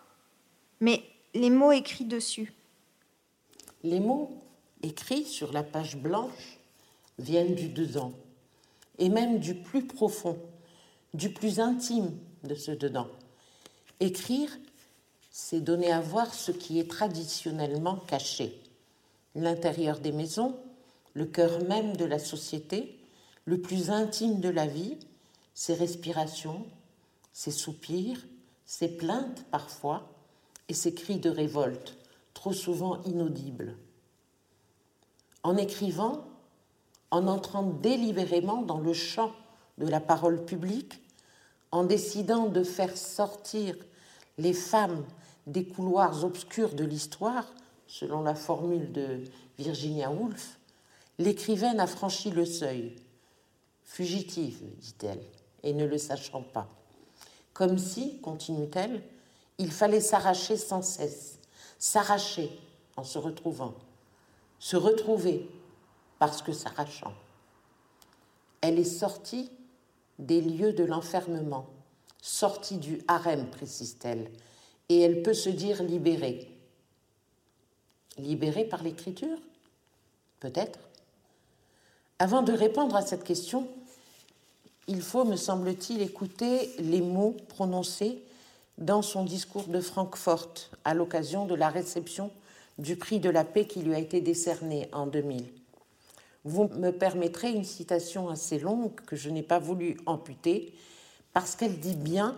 mais 0.81 1.03
les 1.33 1.48
mots 1.48 1.72
écrits 1.72 2.05
dessus. 2.05 2.53
Les 3.83 4.01
mots 4.01 4.31
écrits 4.83 5.25
sur 5.25 5.51
la 5.51 5.62
page 5.62 5.96
blanche 5.96 6.59
viennent 7.18 7.55
du 7.55 7.70
dedans, 7.70 8.12
et 8.98 9.09
même 9.09 9.38
du 9.38 9.55
plus 9.55 9.87
profond, 9.87 10.38
du 11.14 11.33
plus 11.33 11.59
intime 11.59 12.11
de 12.44 12.55
ce 12.55 12.70
dedans. 12.70 13.09
Écrire, 13.98 14.51
c'est 15.31 15.62
donner 15.62 15.90
à 15.90 16.03
voir 16.03 16.35
ce 16.35 16.53
qui 16.53 16.79
est 16.79 16.90
traditionnellement 16.90 17.96
caché. 17.96 18.61
L'intérieur 19.35 20.01
des 20.01 20.12
maisons, 20.12 20.55
le 21.14 21.25
cœur 21.25 21.64
même 21.64 21.96
de 21.96 22.05
la 22.05 22.18
société, 22.18 22.98
le 23.46 23.59
plus 23.62 23.88
intime 23.88 24.40
de 24.40 24.51
la 24.51 24.66
vie, 24.66 24.98
ses 25.55 25.72
respirations, 25.72 26.66
ses 27.33 27.51
soupirs, 27.51 28.18
ses 28.66 28.88
plaintes 28.88 29.45
parfois, 29.51 30.09
et 30.68 30.75
ses 30.75 30.95
cris 30.95 31.18
de 31.18 31.31
révolte, 31.31 31.97
trop 32.35 32.53
souvent 32.53 33.03
inaudibles. 33.03 33.77
En 35.42 35.57
écrivant, 35.57 36.25
en 37.11 37.27
entrant 37.27 37.62
délibérément 37.62 38.62
dans 38.62 38.79
le 38.79 38.92
champ 38.92 39.33
de 39.79 39.87
la 39.87 40.01
parole 40.01 40.45
publique, 40.45 41.01
en 41.73 41.85
décidant 41.85 42.49
de 42.49 42.62
faire 42.62 42.97
sortir 42.97 43.77
les 44.38 44.53
femmes 44.53 45.05
des 45.47 45.66
couloirs 45.66 46.25
obscurs 46.25 46.75
de 46.75 46.85
l'histoire, 46.85 47.53
selon 47.87 48.23
la 48.23 48.35
formule 48.35 48.92
de 48.92 49.25
Virginia 49.59 50.11
Woolf, 50.11 50.59
l'écrivaine 51.18 51.81
a 51.81 51.87
franchi 51.87 52.31
le 52.31 52.45
seuil. 52.45 52.97
Fugitive, 53.85 54.62
dit-elle, 54.79 55.23
et 55.62 55.75
ne 55.75 55.85
le 55.85 55.99
sachant 55.99 56.42
pas. 56.42 56.68
Comme 57.55 57.79
si, 57.79 58.21
continue-t-elle, 58.21 59.03
il 59.59 59.71
fallait 59.71 60.01
s'arracher 60.01 60.57
sans 60.57 60.83
cesse, 60.83 61.38
s'arracher 61.79 62.51
en 62.97 63.05
se 63.05 63.19
retrouvant, 63.19 63.75
se 64.59 64.77
retrouver 64.77 65.49
parce 66.19 66.43
que 66.43 66.53
s'arrachant. 66.53 67.15
Elle 68.61 68.79
est 68.79 68.85
sortie 68.85 69.51
des 70.19 70.41
lieux 70.41 70.73
de 70.73 70.85
l'enfermement, 70.85 71.67
sortie 72.21 72.79
du 72.79 73.03
harem, 73.09 73.51
précise-t-elle, 73.51 74.31
et 74.88 75.01
elle 75.01 75.23
peut 75.23 75.35
se 75.35 75.49
dire 75.51 75.83
libérée. 75.83 76.49
Libérée 78.19 78.65
par 78.65 78.83
l'écriture? 78.83 79.38
Peut-être. 80.38 80.79
Avant 82.19 82.43
de 82.43 82.53
répondre 82.53 82.95
à 82.95 83.03
cette 83.03 83.25
question, 83.25 83.69
il 84.88 85.03
faut, 85.03 85.25
me 85.25 85.37
semble-t-il, 85.37 86.03
écouter 86.03 86.73
les 86.79 87.01
mots 87.01 87.37
prononcés 87.49 88.23
dans 88.79 89.03
son 89.03 89.25
discours 89.25 89.68
de 89.68 89.81
Francfort 89.81 90.55
à 90.85 90.95
l'occasion 90.95 91.47
de 91.47 91.55
la 91.55 91.68
réception 91.68 92.31
du 92.79 92.97
prix 92.97 93.21
de 93.21 93.31
la 93.31 93.45
paix 93.45 93.66
qui 93.66 93.81
lui 93.83 93.95
a 93.95 93.99
été 93.99 94.21
décerné 94.21 94.88
en 94.92 95.07
2000. 95.07 95.47
Vous 96.45 96.68
me 96.68 96.90
permettrez 96.90 97.53
une 97.53 97.64
citation 97.64 98.29
assez 98.29 98.59
longue 98.59 98.95
que 99.07 99.14
je 99.14 99.31
n'ai 99.31 99.42
pas 99.42 99.61
voulu 99.61 99.97
amputer 100.07 100.75
parce 101.33 101.55
qu'elle 101.55 101.79
dit 101.79 101.95
bien, 101.95 102.37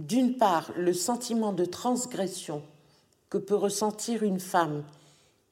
d'une 0.00 0.36
part, 0.36 0.72
le 0.76 0.92
sentiment 0.92 1.52
de 1.52 1.64
transgression 1.64 2.62
que 3.28 3.38
peut 3.38 3.54
ressentir 3.54 4.22
une 4.22 4.40
femme 4.40 4.82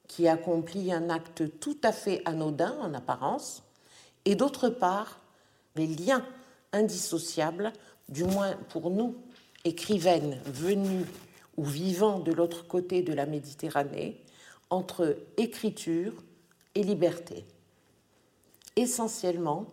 qui 0.08 0.26
accomplit 0.26 0.92
un 0.92 1.10
acte 1.10 1.58
tout 1.60 1.76
à 1.82 1.92
fait 1.92 2.22
anodin 2.24 2.76
en 2.80 2.94
apparence, 2.94 3.62
et 4.24 4.34
d'autre 4.34 4.68
part, 4.68 5.17
les 5.78 5.86
liens 5.86 6.24
indissociables, 6.72 7.72
du 8.08 8.24
moins 8.24 8.56
pour 8.68 8.90
nous, 8.90 9.16
écrivaines 9.64 10.40
venues 10.44 11.06
ou 11.56 11.64
vivant 11.64 12.18
de 12.18 12.32
l'autre 12.32 12.66
côté 12.66 13.02
de 13.02 13.12
la 13.12 13.26
Méditerranée, 13.26 14.20
entre 14.70 15.16
écriture 15.36 16.12
et 16.74 16.82
liberté. 16.82 17.44
Essentiellement, 18.76 19.66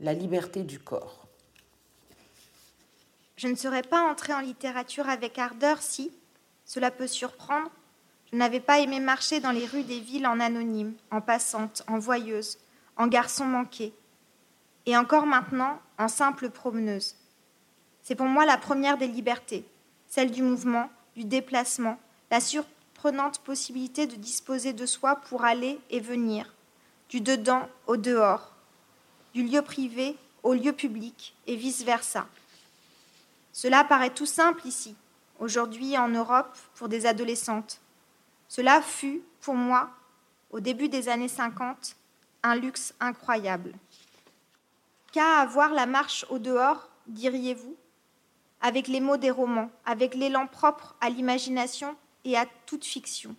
la 0.00 0.14
liberté 0.14 0.62
du 0.62 0.78
corps. 0.78 1.26
Je 3.36 3.48
ne 3.48 3.54
serais 3.54 3.82
pas 3.82 4.10
entrée 4.10 4.34
en 4.34 4.40
littérature 4.40 5.08
avec 5.08 5.38
ardeur 5.38 5.82
si, 5.82 6.10
cela 6.64 6.90
peut 6.90 7.06
surprendre, 7.06 7.70
je 8.32 8.36
n'avais 8.36 8.60
pas 8.60 8.80
aimé 8.80 9.00
marcher 9.00 9.40
dans 9.40 9.50
les 9.50 9.66
rues 9.66 9.82
des 9.82 10.00
villes 10.00 10.26
en 10.26 10.40
anonyme, 10.40 10.94
en 11.10 11.20
passante, 11.20 11.82
en 11.88 11.98
voyeuse, 11.98 12.58
en 12.96 13.08
garçon 13.08 13.44
manqué, 13.44 13.92
et 14.86 14.96
encore 14.96 15.26
maintenant 15.26 15.80
en 15.98 16.08
simple 16.08 16.50
promeneuse. 16.50 17.14
C'est 18.02 18.14
pour 18.14 18.26
moi 18.26 18.46
la 18.46 18.56
première 18.56 18.98
des 18.98 19.06
libertés, 19.06 19.64
celle 20.08 20.30
du 20.30 20.42
mouvement, 20.42 20.90
du 21.14 21.24
déplacement, 21.24 21.98
la 22.30 22.40
surprenante 22.40 23.40
possibilité 23.40 24.06
de 24.06 24.16
disposer 24.16 24.72
de 24.72 24.86
soi 24.86 25.16
pour 25.16 25.44
aller 25.44 25.78
et 25.90 26.00
venir, 26.00 26.54
du 27.08 27.20
dedans 27.20 27.68
au 27.86 27.96
dehors, 27.96 28.52
du 29.34 29.44
lieu 29.44 29.62
privé 29.62 30.16
au 30.42 30.54
lieu 30.54 30.72
public 30.72 31.34
et 31.46 31.56
vice-versa. 31.56 32.26
Cela 33.52 33.84
paraît 33.84 34.10
tout 34.10 34.26
simple 34.26 34.66
ici, 34.66 34.94
aujourd'hui 35.38 35.98
en 35.98 36.08
Europe, 36.08 36.56
pour 36.74 36.88
des 36.88 37.06
adolescentes. 37.06 37.80
Cela 38.48 38.80
fut, 38.80 39.22
pour 39.40 39.54
moi, 39.54 39.90
au 40.50 40.60
début 40.60 40.88
des 40.88 41.08
années 41.08 41.28
50, 41.28 41.96
un 42.42 42.54
luxe 42.54 42.94
incroyable. 43.00 43.74
Qu'à 45.12 45.40
avoir 45.40 45.72
la 45.72 45.86
marche 45.86 46.24
au 46.30 46.38
dehors, 46.38 46.88
diriez-vous? 47.08 47.76
Avec 48.60 48.86
les 48.86 49.00
mots 49.00 49.16
des 49.16 49.30
romans, 49.30 49.70
avec 49.84 50.14
l'élan 50.14 50.46
propre 50.46 50.94
à 51.00 51.10
l'imagination 51.10 51.96
et 52.24 52.36
à 52.36 52.46
toute 52.66 52.84
fiction. 52.84 53.34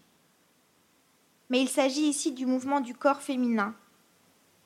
Mais 1.50 1.62
il 1.62 1.70
s'agit 1.70 2.08
ici 2.08 2.32
du 2.32 2.46
mouvement 2.46 2.82
du 2.82 2.96
corps 2.96 3.22
féminin. 3.22 3.76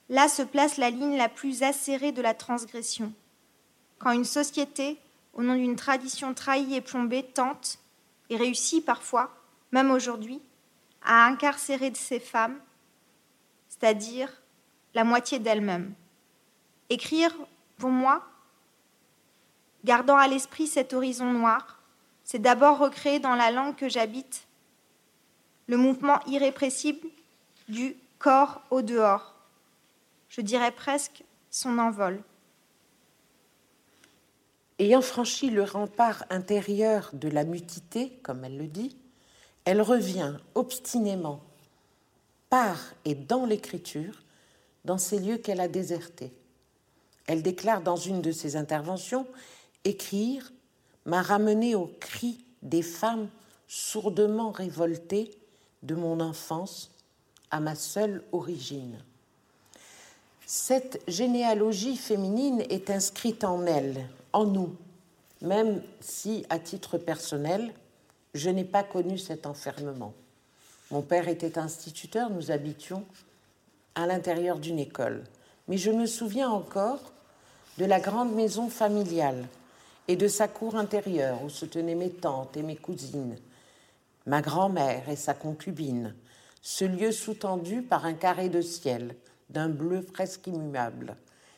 Là 0.10 0.28
se 0.30 0.41
place 0.41 0.78
la 0.78 0.89
ligne 0.89 1.18
la 1.18 1.30
plus 1.30 1.63
acérée 1.63 2.12
de 2.12 2.22
la 2.22 2.34
transgression. 2.34 3.13
Quand 4.00 4.12
une 4.12 4.26
société, 4.26 4.98
au 5.34 5.44
nom 5.44 5.56
d'une 5.56 5.76
tradition 5.76 6.34
trahie 6.34 6.76
et 6.76 6.82
plombée, 6.82 7.24
tente, 7.24 7.80
et 8.30 8.38
réussit 8.38 8.84
parfois, 8.84 9.32
même 9.72 9.91
aujourd'hui, 9.91 10.41
à 11.04 11.26
incarcérer 11.26 11.94
ces 11.94 12.20
femmes, 12.20 12.60
c'est-à-dire 13.68 14.32
la 14.94 15.04
moitié 15.04 15.38
d'elles-mêmes. 15.38 15.94
Écrire, 16.89 17.36
pour 17.78 17.89
moi, 17.89 18.24
gardant 19.84 20.17
à 20.17 20.28
l'esprit 20.28 20.67
cet 20.67 20.93
horizon 20.93 21.32
noir, 21.32 21.82
c'est 22.24 22.39
d'abord 22.39 22.80
recréer 22.80 23.19
dans 23.19 23.36
la 23.36 23.52
langue 23.52 23.76
que 23.76 23.89
j'habite 23.89 24.48
le 25.67 25.78
mouvement 25.78 26.19
irrépressible 26.28 27.08
du 27.67 27.95
corps 28.19 28.62
au 28.69 28.82
dehors, 28.82 29.36
je 30.30 30.41
dirais 30.41 30.71
presque 30.71 31.24
son 31.50 31.78
envol. 31.80 32.21
Ayant 34.78 35.02
franchi 35.02 35.50
le 35.50 35.63
rempart 35.63 36.26
intérieur 36.30 37.10
de 37.13 37.30
la 37.30 37.45
mutité, 37.45 38.12
comme 38.24 38.43
elle 38.43 38.58
le 38.58 38.67
dit, 38.67 38.98
elle 39.63 39.82
revient 39.82 40.36
obstinément 40.54 41.41
par 42.50 42.78
et 43.06 43.15
dans 43.15 43.45
l'écriture 43.45 44.21
dans 44.84 44.98
ces 44.98 45.19
lieux 45.19 45.38
qu'elle 45.38 45.62
a 45.62 45.67
désertés. 45.67 46.34
Elle 47.28 47.42
déclare 47.42 47.82
dans 47.82 47.96
une 47.96 48.22
de 48.22 48.32
ses 48.32 48.56
interventions 48.56 49.26
Écrire 49.84 50.52
m'a 51.06 51.22
ramené 51.22 51.76
au 51.76 51.92
cri 52.00 52.44
des 52.64 52.82
femmes 52.82 53.30
sourdement 53.68 54.52
révoltées 54.52 55.32
de 55.84 55.96
mon 55.96 56.20
enfance 56.20 56.92
à 57.52 57.60
ma 57.60 57.76
seule 57.76 58.24
origine. 58.32 58.98
Cette 60.46 61.02
généalogie 61.08 61.98
féminine 61.98 62.64
est 62.70 62.90
inscrite 62.90 63.44
en 63.44 63.66
elle, 63.66 64.08
en 64.34 64.46
nous, 64.46 64.76
même 65.42 65.82
si, 66.02 66.46
à 66.50 66.60
titre 66.60 66.98
personnel, 66.98 67.74
je 68.34 68.50
n'ai 68.50 68.66
pas 68.66 68.84
connu 68.84 69.18
cet 69.18 69.46
enfermement. 69.46 70.14
Mon 70.92 71.02
père 71.02 71.28
était 71.28 71.58
instituteur, 71.58 72.30
nous 72.30 72.52
habitions 72.52 73.06
à 73.96 74.06
l'intérieur 74.06 74.60
d'une 74.60 74.80
école. 74.80 75.24
Mais 75.68 75.78
je 75.78 75.90
me 75.90 76.06
souviens 76.06 76.50
encore 76.50 77.14
de 77.78 77.86
la 77.86 78.00
grande 78.00 78.34
maison 78.34 78.70
familiale 78.70 79.48
et 80.08 80.16
de 80.16 80.28
sa 80.28 80.48
cour 80.48 80.76
intérieure 80.76 81.44
où 81.44 81.50
se 81.50 81.66
tenaient 81.66 81.96
mes 81.96 82.12
tantes 82.12 82.56
et 82.56 82.64
mes 82.64 82.76
cousines, 82.76 83.38
ma 84.26 84.42
grand-mère 84.42 85.10
et 85.10 85.16
sa 85.16 85.34
concubine, 85.34 86.16
ce 86.62 86.86
lieu 86.86 87.12
sous-tendu 87.12 87.82
par 87.82 88.06
un 88.06 88.14
carré 88.14 88.50
de 88.50 88.62
ciel 88.62 89.16
d'un 89.50 89.70
bleu 89.70 90.02
presque 90.02 90.48
immuable, 90.48 91.16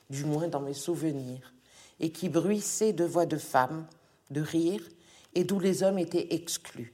du 0.10 0.26
moins 0.26 0.48
dans 0.48 0.60
mes 0.60 0.74
souvenirs, 0.74 1.54
et 2.00 2.12
qui 2.12 2.30
bruissait 2.30 2.94
de 2.94 3.06
voix 3.06 3.26
de 3.26 3.38
femmes, 3.38 3.86
de 4.32 4.42
rires, 4.42 4.88
et 5.36 5.44
d'où 5.44 5.60
les 5.60 5.84
hommes 5.84 6.00
étaient 6.00 6.34
exclus. 6.34 6.94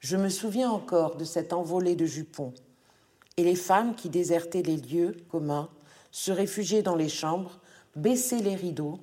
Je 0.00 0.16
me 0.16 0.28
souviens 0.28 0.70
encore 0.70 1.16
de 1.16 1.24
cette 1.24 1.52
envolée 1.52 1.94
de 1.94 2.06
jupons, 2.06 2.54
et 3.36 3.44
les 3.44 3.54
femmes 3.54 3.94
qui 3.94 4.08
désertaient 4.08 4.62
les 4.62 4.76
lieux 4.78 5.16
communs, 5.30 5.68
se 6.10 6.32
réfugiaient 6.32 6.82
dans 6.82 6.96
les 6.96 7.10
chambres, 7.10 7.60
baissaient 7.96 8.42
les 8.42 8.54
rideaux, 8.54 9.00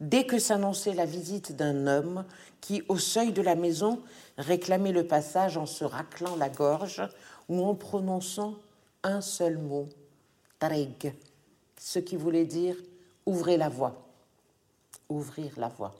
dès 0.00 0.24
que 0.24 0.38
s'annonçait 0.38 0.94
la 0.94 1.06
visite 1.06 1.56
d'un 1.56 1.86
homme 1.86 2.24
qui, 2.60 2.82
au 2.88 2.98
seuil 2.98 3.32
de 3.32 3.42
la 3.42 3.54
maison, 3.54 4.00
réclamait 4.38 4.92
le 4.92 5.06
passage 5.06 5.56
en 5.56 5.66
se 5.66 5.84
raclant 5.84 6.36
la 6.36 6.48
gorge 6.48 7.02
ou 7.48 7.64
en 7.64 7.74
prononçant 7.74 8.54
un 9.02 9.20
seul 9.20 9.58
mot, 9.58 9.88
tareg, 10.58 11.14
ce 11.78 11.98
qui 11.98 12.16
voulait 12.16 12.46
dire 12.46 12.76
ouvrez 13.26 13.56
la 13.56 13.68
voie, 13.68 14.06
ouvrir 15.08 15.52
la 15.58 15.68
voie, 15.68 15.94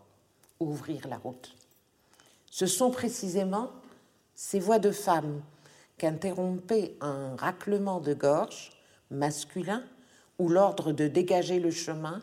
ouvrir 0.60 1.08
la 1.08 1.16
route. 1.16 1.54
Ce 2.50 2.66
sont 2.66 2.90
précisément 2.90 3.70
ces 4.34 4.60
voix 4.60 4.78
de 4.78 4.90
femmes 4.90 5.42
qu'interrompait 5.98 6.96
un 7.00 7.36
raclement 7.36 8.00
de 8.00 8.14
gorge 8.14 8.72
masculin 9.10 9.82
ou 10.38 10.48
l'ordre 10.48 10.92
de 10.92 11.06
dégager 11.06 11.60
le 11.60 11.70
chemin 11.70 12.20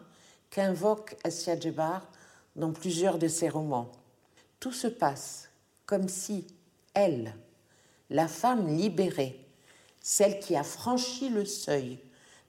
qu'invoque 0.51 1.17
Assia 1.23 1.59
Djebar 1.59 2.07
dans 2.55 2.71
plusieurs 2.71 3.17
de 3.17 3.27
ses 3.27 3.49
romans. 3.49 3.91
Tout 4.59 4.71
se 4.73 4.87
passe 4.87 5.49
comme 5.87 6.07
si 6.07 6.45
elle, 6.93 7.33
la 8.09 8.27
femme 8.27 8.67
libérée, 8.67 9.43
celle 10.01 10.39
qui 10.39 10.55
a 10.55 10.63
franchi 10.63 11.29
le 11.29 11.45
seuil, 11.45 11.99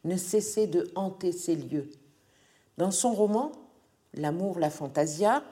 ne 0.05 0.17
cessait 0.17 0.67
de 0.67 0.91
hanter 0.95 1.33
ces 1.33 1.57
lieux. 1.57 1.91
Dans 2.77 2.91
son 2.91 3.13
roman, 3.13 3.53
L'amour, 4.15 4.59
la 4.59 4.69
fantasia, 4.69 5.43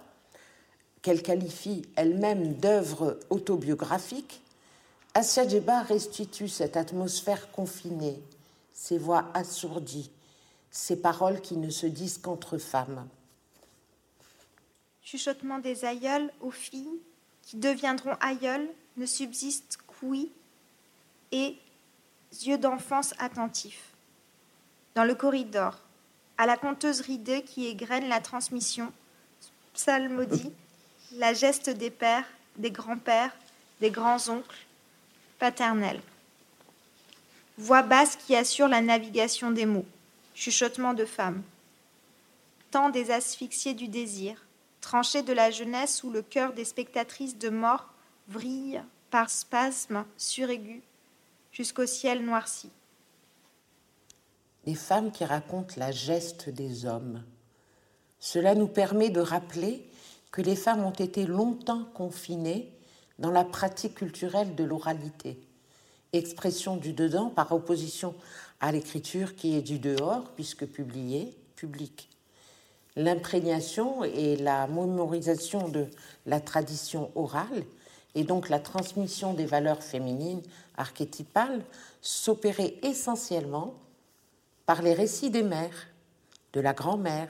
qu'elle 1.00 1.22
qualifie 1.22 1.82
elle-même 1.96 2.54
d'œuvre 2.54 3.18
autobiographique, 3.30 4.42
Assia 5.14 5.48
Djeba 5.48 5.82
restitue 5.82 6.48
cette 6.48 6.76
atmosphère 6.76 7.50
confinée, 7.52 8.22
ces 8.74 8.98
voix 8.98 9.30
assourdies, 9.32 10.10
ces 10.70 11.00
paroles 11.00 11.40
qui 11.40 11.56
ne 11.56 11.70
se 11.70 11.87
disent 11.87 12.18
qu'entre 12.18 12.59
femmes. 12.59 13.09
Chuchotement 15.02 15.59
des 15.59 15.85
aïeuls 15.85 16.30
aux 16.40 16.50
filles 16.50 17.00
qui 17.42 17.56
deviendront 17.56 18.14
aïeules 18.20 18.68
ne 18.96 19.06
subsistent 19.06 19.78
qu'ouïe 19.87 20.30
et 21.33 21.56
yeux 22.44 22.59
d'enfance 22.59 23.14
attentifs. 23.18 23.90
Dans 24.94 25.04
le 25.04 25.14
corridor, 25.14 25.78
à 26.38 26.46
la 26.46 26.56
conteuse 26.56 27.00
ridée 27.00 27.42
qui 27.42 27.66
égrène 27.66 28.09
la 28.09 28.20
transmission, 28.20 28.92
psalmodie, 29.74 30.52
la 31.12 31.35
geste 31.35 31.70
des 31.70 31.90
pères, 31.90 32.26
des 32.56 32.70
grands-pères, 32.70 33.35
des 33.80 33.90
grands-oncles, 33.90 34.66
paternels. 35.38 36.00
Voix 37.59 37.83
basse 37.83 38.16
qui 38.16 38.37
assure 38.37 38.68
la 38.68 38.80
navigation 38.80 39.50
des 39.50 39.66
mots, 39.66 39.87
chuchotement 40.40 40.94
de 40.94 41.05
femmes. 41.05 41.42
Temps 42.70 42.88
des 42.88 43.11
asphyxiés 43.11 43.74
du 43.74 43.88
désir, 43.88 44.46
tranchées 44.81 45.22
de 45.22 45.35
la 45.35 45.50
jeunesse 45.50 46.03
où 46.03 46.11
le 46.11 46.22
cœur 46.22 46.55
des 46.55 46.64
spectatrices 46.64 47.37
de 47.37 47.50
mort 47.50 47.92
vrille 48.26 48.83
par 49.11 49.29
spasmes 49.29 50.07
suraigus 50.16 50.81
jusqu'au 51.53 51.85
ciel 51.85 52.24
noirci. 52.24 52.70
Des 54.64 54.74
femmes 54.74 55.12
qui 55.12 55.26
racontent 55.26 55.74
la 55.76 55.92
geste 55.92 56.48
des 56.48 56.87
hommes. 56.87 57.22
Cela 58.18 58.55
nous 58.55 58.68
permet 58.68 59.11
de 59.11 59.20
rappeler 59.20 59.87
que 60.31 60.40
les 60.40 60.57
femmes 60.57 60.85
ont 60.85 60.90
été 60.90 61.26
longtemps 61.26 61.85
confinées 61.92 62.72
dans 63.18 63.31
la 63.31 63.44
pratique 63.44 63.96
culturelle 63.96 64.55
de 64.55 64.64
l'oralité, 64.64 65.38
expression 66.14 66.76
du 66.76 66.94
dedans 66.94 67.29
par 67.29 67.53
opposition 67.53 68.14
à 68.61 68.73
l'écriture 68.73 69.35
qui 69.35 69.57
est 69.57 69.62
du 69.62 69.79
dehors, 69.79 70.31
puisque 70.35 70.66
publiée, 70.66 71.37
publique. 71.57 72.09
L'imprégnation 72.96 74.05
et 74.05 74.37
la 74.37 74.66
mémorisation 74.66 75.68
de 75.68 75.87
la 76.27 76.40
tradition 76.40 77.11
orale, 77.14 77.64
et 78.14 78.25
donc 78.25 78.49
la 78.49 78.59
transmission 78.59 79.35
des 79.35 79.46
valeurs 79.46 79.83
féminines 79.83 80.42
archétypales, 80.77 81.64
s'opérait 82.03 82.74
essentiellement 82.82 83.74
par 84.66 84.82
les 84.82 84.95
récits 84.95 85.30
des 85.30 85.43
mères, 85.43 85.87
de 86.53 86.61
la 86.61 86.72
grand-mère, 86.72 87.28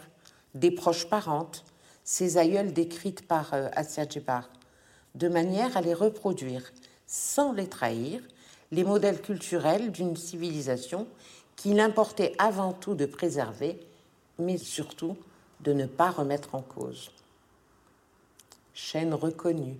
des 0.54 0.70
proches 0.70 1.08
parentes, 1.08 1.64
ces 2.02 2.38
aïeules 2.38 2.72
décrites 2.72 3.26
par 3.26 3.54
euh, 3.54 3.68
Assia 3.76 4.08
Djebar 4.08 4.48
de 5.14 5.28
manière 5.28 5.76
à 5.76 5.80
les 5.80 5.94
reproduire, 5.94 6.72
sans 7.06 7.52
les 7.52 7.68
trahir, 7.68 8.20
les 8.72 8.84
modèles 8.84 9.20
culturels 9.20 9.90
d'une 9.90 10.16
civilisation 10.16 11.06
qu'il 11.56 11.80
importait 11.80 12.34
avant 12.38 12.72
tout 12.72 12.94
de 12.94 13.06
préserver, 13.06 13.78
mais 14.38 14.58
surtout 14.58 15.16
de 15.60 15.72
ne 15.72 15.86
pas 15.86 16.10
remettre 16.10 16.54
en 16.54 16.62
cause. 16.62 17.10
Chaîne 18.72 19.12
reconnue, 19.12 19.78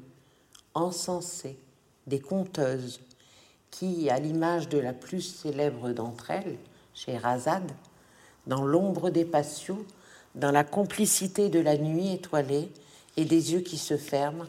encensée, 0.74 1.58
des 2.06 2.20
conteuses, 2.20 3.00
qui, 3.70 4.10
à 4.10 4.18
l'image 4.18 4.68
de 4.68 4.78
la 4.78 4.92
plus 4.92 5.22
célèbre 5.22 5.90
d'entre 5.92 6.30
elles, 6.30 6.58
chez 6.92 7.16
Razad, 7.16 7.70
dans 8.46 8.64
l'ombre 8.64 9.10
des 9.10 9.24
patios, 9.24 9.86
dans 10.34 10.50
la 10.50 10.64
complicité 10.64 11.48
de 11.48 11.60
la 11.60 11.76
nuit 11.76 12.12
étoilée 12.12 12.70
et 13.16 13.24
des 13.24 13.52
yeux 13.52 13.60
qui 13.60 13.78
se 13.78 13.96
ferment, 13.96 14.46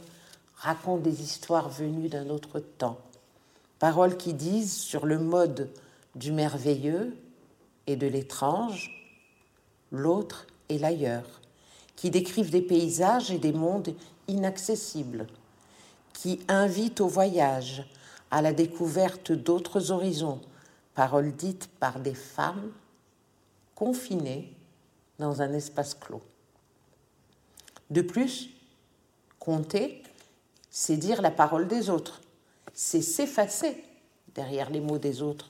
raconte 0.56 1.04
des 1.04 1.22
histoires 1.22 1.70
venues 1.70 2.10
d'un 2.10 2.30
autre 2.30 2.60
temps. 2.60 3.00
Paroles 3.82 4.16
qui 4.16 4.36
disent 4.36 4.78
sur 4.78 5.08
le 5.08 5.18
mode 5.18 5.72
du 6.14 6.32
merveilleux 6.32 7.18
et 7.88 7.96
de 7.96 8.06
l'étrange, 8.06 8.92
l'autre 9.92 10.46
et 10.70 10.78
l'ailleurs, 10.78 11.42
qui 11.96 12.12
décrivent 12.12 12.52
des 12.52 12.62
paysages 12.62 13.32
et 13.32 13.40
des 13.40 13.54
mondes 13.54 13.96
inaccessibles, 14.28 15.26
qui 16.14 16.42
invitent 16.48 17.02
au 17.02 17.08
voyage, 17.08 17.90
à 18.30 18.44
la 18.44 18.54
découverte 18.54 19.32
d'autres 19.32 19.90
horizons, 19.90 20.42
paroles 20.94 21.36
dites 21.36 21.68
par 21.80 22.00
des 22.00 22.14
femmes 22.14 22.72
confinées 23.74 24.56
dans 25.18 25.42
un 25.42 25.54
espace 25.54 25.96
clos. 25.96 26.22
De 27.90 28.04
plus, 28.04 28.52
compter, 29.40 30.04
c'est 30.70 30.98
dire 30.98 31.24
la 31.24 31.32
parole 31.32 31.68
des 31.68 31.90
autres, 31.90 32.22
c'est 32.74 33.02
s'effacer 33.02 33.84
derrière 34.34 34.70
les 34.70 34.80
mots 34.80 34.98
des 34.98 35.22
autres. 35.22 35.48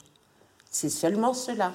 C'est 0.70 0.90
seulement 0.90 1.34
cela. 1.34 1.72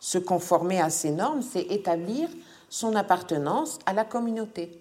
Se 0.00 0.18
conformer 0.18 0.80
à 0.80 0.90
ces 0.90 1.10
normes, 1.10 1.42
c'est 1.42 1.62
établir 1.62 2.28
son 2.68 2.94
appartenance 2.94 3.78
à 3.86 3.92
la 3.92 4.04
communauté. 4.04 4.80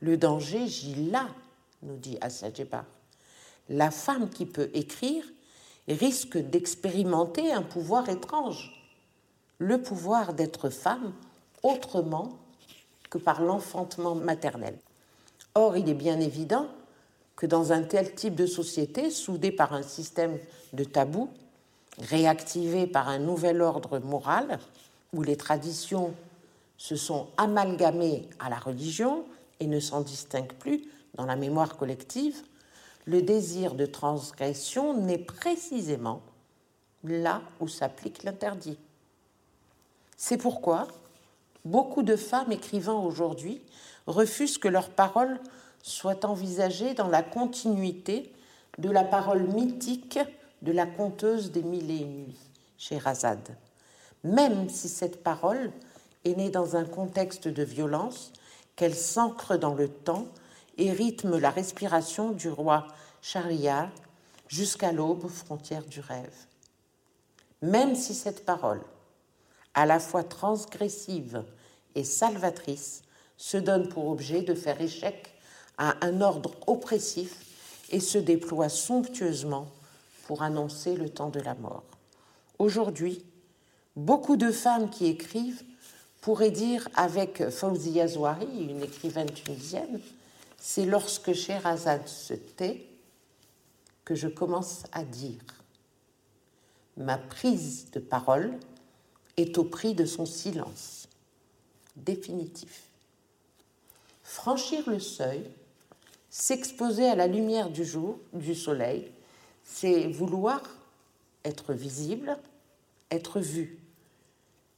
Le 0.00 0.16
danger 0.16 0.66
gît 0.66 1.10
là, 1.10 1.28
nous 1.82 1.96
dit 1.96 2.18
Assajebar. 2.20 2.84
La 3.68 3.90
femme 3.90 4.28
qui 4.28 4.46
peut 4.46 4.70
écrire 4.74 5.24
risque 5.88 6.38
d'expérimenter 6.38 7.52
un 7.52 7.62
pouvoir 7.62 8.08
étrange, 8.08 8.72
le 9.58 9.80
pouvoir 9.82 10.34
d'être 10.34 10.70
femme 10.70 11.12
autrement 11.62 12.38
que 13.10 13.18
par 13.18 13.42
l'enfantement 13.42 14.14
maternel. 14.14 14.76
Or, 15.54 15.76
il 15.76 15.88
est 15.88 15.94
bien 15.94 16.20
évident 16.20 16.68
que 17.36 17.46
dans 17.46 17.72
un 17.72 17.82
tel 17.82 18.14
type 18.14 18.34
de 18.34 18.46
société, 18.46 19.10
soudée 19.10 19.52
par 19.52 19.74
un 19.74 19.82
système 19.82 20.38
de 20.72 20.84
tabous, 20.84 21.30
réactivée 21.98 22.86
par 22.86 23.08
un 23.08 23.18
nouvel 23.18 23.62
ordre 23.62 23.98
moral, 23.98 24.58
où 25.12 25.22
les 25.22 25.36
traditions 25.36 26.14
se 26.78 26.96
sont 26.96 27.28
amalgamées 27.36 28.28
à 28.38 28.50
la 28.50 28.58
religion 28.58 29.24
et 29.60 29.66
ne 29.66 29.80
s'en 29.80 30.00
distinguent 30.00 30.54
plus 30.54 30.84
dans 31.14 31.24
la 31.26 31.36
mémoire 31.36 31.76
collective, 31.76 32.42
le 33.06 33.22
désir 33.22 33.74
de 33.74 33.86
transgression 33.86 34.94
n'est 34.94 35.18
précisément 35.18 36.22
là 37.04 37.40
où 37.60 37.68
s'applique 37.68 38.24
l'interdit. 38.24 38.78
C'est 40.16 40.36
pourquoi 40.38 40.88
beaucoup 41.64 42.02
de 42.02 42.16
femmes 42.16 42.52
écrivant 42.52 43.04
aujourd'hui 43.04 43.60
refusent 44.06 44.58
que 44.58 44.68
leurs 44.68 44.90
paroles 44.90 45.38
soient 45.86 46.26
envisagées 46.26 46.94
dans 46.94 47.06
la 47.06 47.22
continuité 47.22 48.32
de 48.78 48.90
la 48.90 49.04
parole 49.04 49.44
mythique 49.44 50.18
de 50.62 50.72
la 50.72 50.84
conteuse 50.84 51.52
des 51.52 51.62
mille 51.62 51.90
et 51.92 51.98
une 51.98 52.24
nuits, 52.24 52.38
Sherazade. 52.76 53.56
Même 54.24 54.68
si 54.68 54.88
cette 54.88 55.22
parole 55.22 55.70
est 56.24 56.36
née 56.36 56.50
dans 56.50 56.74
un 56.74 56.84
contexte 56.84 57.46
de 57.46 57.62
violence, 57.62 58.32
qu'elle 58.74 58.96
s'ancre 58.96 59.56
dans 59.56 59.74
le 59.74 59.88
temps 59.88 60.26
et 60.76 60.90
rythme 60.90 61.38
la 61.38 61.50
respiration 61.50 62.32
du 62.32 62.48
roi 62.48 62.88
Shahriar 63.22 63.88
jusqu'à 64.48 64.90
l'aube 64.90 65.28
frontière 65.28 65.84
du 65.84 66.00
rêve. 66.00 66.46
Même 67.62 67.94
si 67.94 68.12
cette 68.12 68.44
parole, 68.44 68.82
à 69.72 69.86
la 69.86 70.00
fois 70.00 70.24
transgressive 70.24 71.44
et 71.94 72.02
salvatrice, 72.02 73.02
se 73.36 73.56
donne 73.56 73.88
pour 73.88 74.08
objet 74.08 74.42
de 74.42 74.54
faire 74.54 74.80
échec 74.80 75.35
à 75.78 76.04
un 76.04 76.20
ordre 76.20 76.52
oppressif 76.66 77.36
et 77.90 78.00
se 78.00 78.18
déploie 78.18 78.68
somptueusement 78.68 79.68
pour 80.26 80.42
annoncer 80.42 80.96
le 80.96 81.08
temps 81.08 81.30
de 81.30 81.40
la 81.40 81.54
mort. 81.54 81.84
Aujourd'hui, 82.58 83.24
beaucoup 83.94 84.36
de 84.36 84.50
femmes 84.50 84.90
qui 84.90 85.06
écrivent 85.06 85.62
pourraient 86.20 86.50
dire 86.50 86.88
avec 86.96 87.50
Fawzi 87.50 88.00
Zouari, 88.08 88.68
une 88.68 88.82
écrivaine 88.82 89.30
tunisienne, 89.30 90.00
c'est 90.58 90.86
lorsque 90.86 91.32
Sherazade 91.32 92.08
se 92.08 92.34
tait 92.34 92.84
que 94.04 94.14
je 94.14 94.28
commence 94.28 94.84
à 94.92 95.04
dire. 95.04 95.42
Ma 96.96 97.18
prise 97.18 97.90
de 97.92 98.00
parole 98.00 98.58
est 99.36 99.58
au 99.58 99.64
prix 99.64 99.94
de 99.94 100.06
son 100.06 100.26
silence 100.26 101.08
définitif. 101.96 102.88
Franchir 104.22 104.88
le 104.88 104.98
seuil, 104.98 105.48
s'exposer 106.38 107.08
à 107.08 107.14
la 107.14 107.28
lumière 107.28 107.70
du 107.70 107.82
jour, 107.82 108.18
du 108.34 108.54
soleil, 108.54 109.10
c'est 109.64 110.06
vouloir 110.06 110.60
être 111.46 111.72
visible, 111.72 112.36
être 113.10 113.40
vu. 113.40 113.78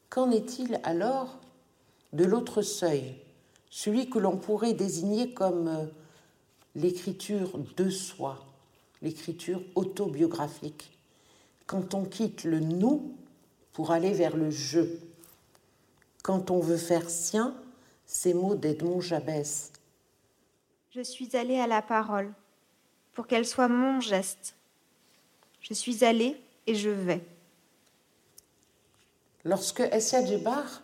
Qu'en 0.08 0.30
est-il 0.30 0.80
alors 0.84 1.40
de 2.12 2.24
l'autre 2.24 2.62
seuil, 2.62 3.16
celui 3.70 4.08
que 4.08 4.20
l'on 4.20 4.36
pourrait 4.36 4.72
désigner 4.72 5.34
comme 5.34 5.66
euh, 5.66 5.86
l'écriture 6.76 7.58
de 7.76 7.90
soi, 7.90 8.46
l'écriture 9.02 9.60
autobiographique, 9.74 10.96
quand 11.66 11.92
on 11.92 12.04
quitte 12.04 12.44
le 12.44 12.60
nous 12.60 13.16
pour 13.72 13.90
aller 13.90 14.12
vers 14.12 14.36
le 14.36 14.50
je, 14.50 14.82
quand 16.22 16.52
on 16.52 16.60
veut 16.60 16.76
faire 16.76 17.10
sien 17.10 17.52
ces 18.06 18.32
mots 18.32 18.54
d'Edmond 18.54 19.00
Jabès. 19.00 19.72
Je 20.90 21.02
suis 21.02 21.36
allée 21.36 21.58
à 21.58 21.66
la 21.66 21.82
parole 21.82 22.32
pour 23.12 23.26
qu'elle 23.26 23.46
soit 23.46 23.68
mon 23.68 24.00
geste. 24.00 24.54
Je 25.60 25.74
suis 25.74 26.02
allée 26.02 26.40
et 26.66 26.74
je 26.74 26.88
vais. 26.88 27.22
Lorsque 29.44 29.80
Essia 29.80 30.24
Djebar 30.24 30.82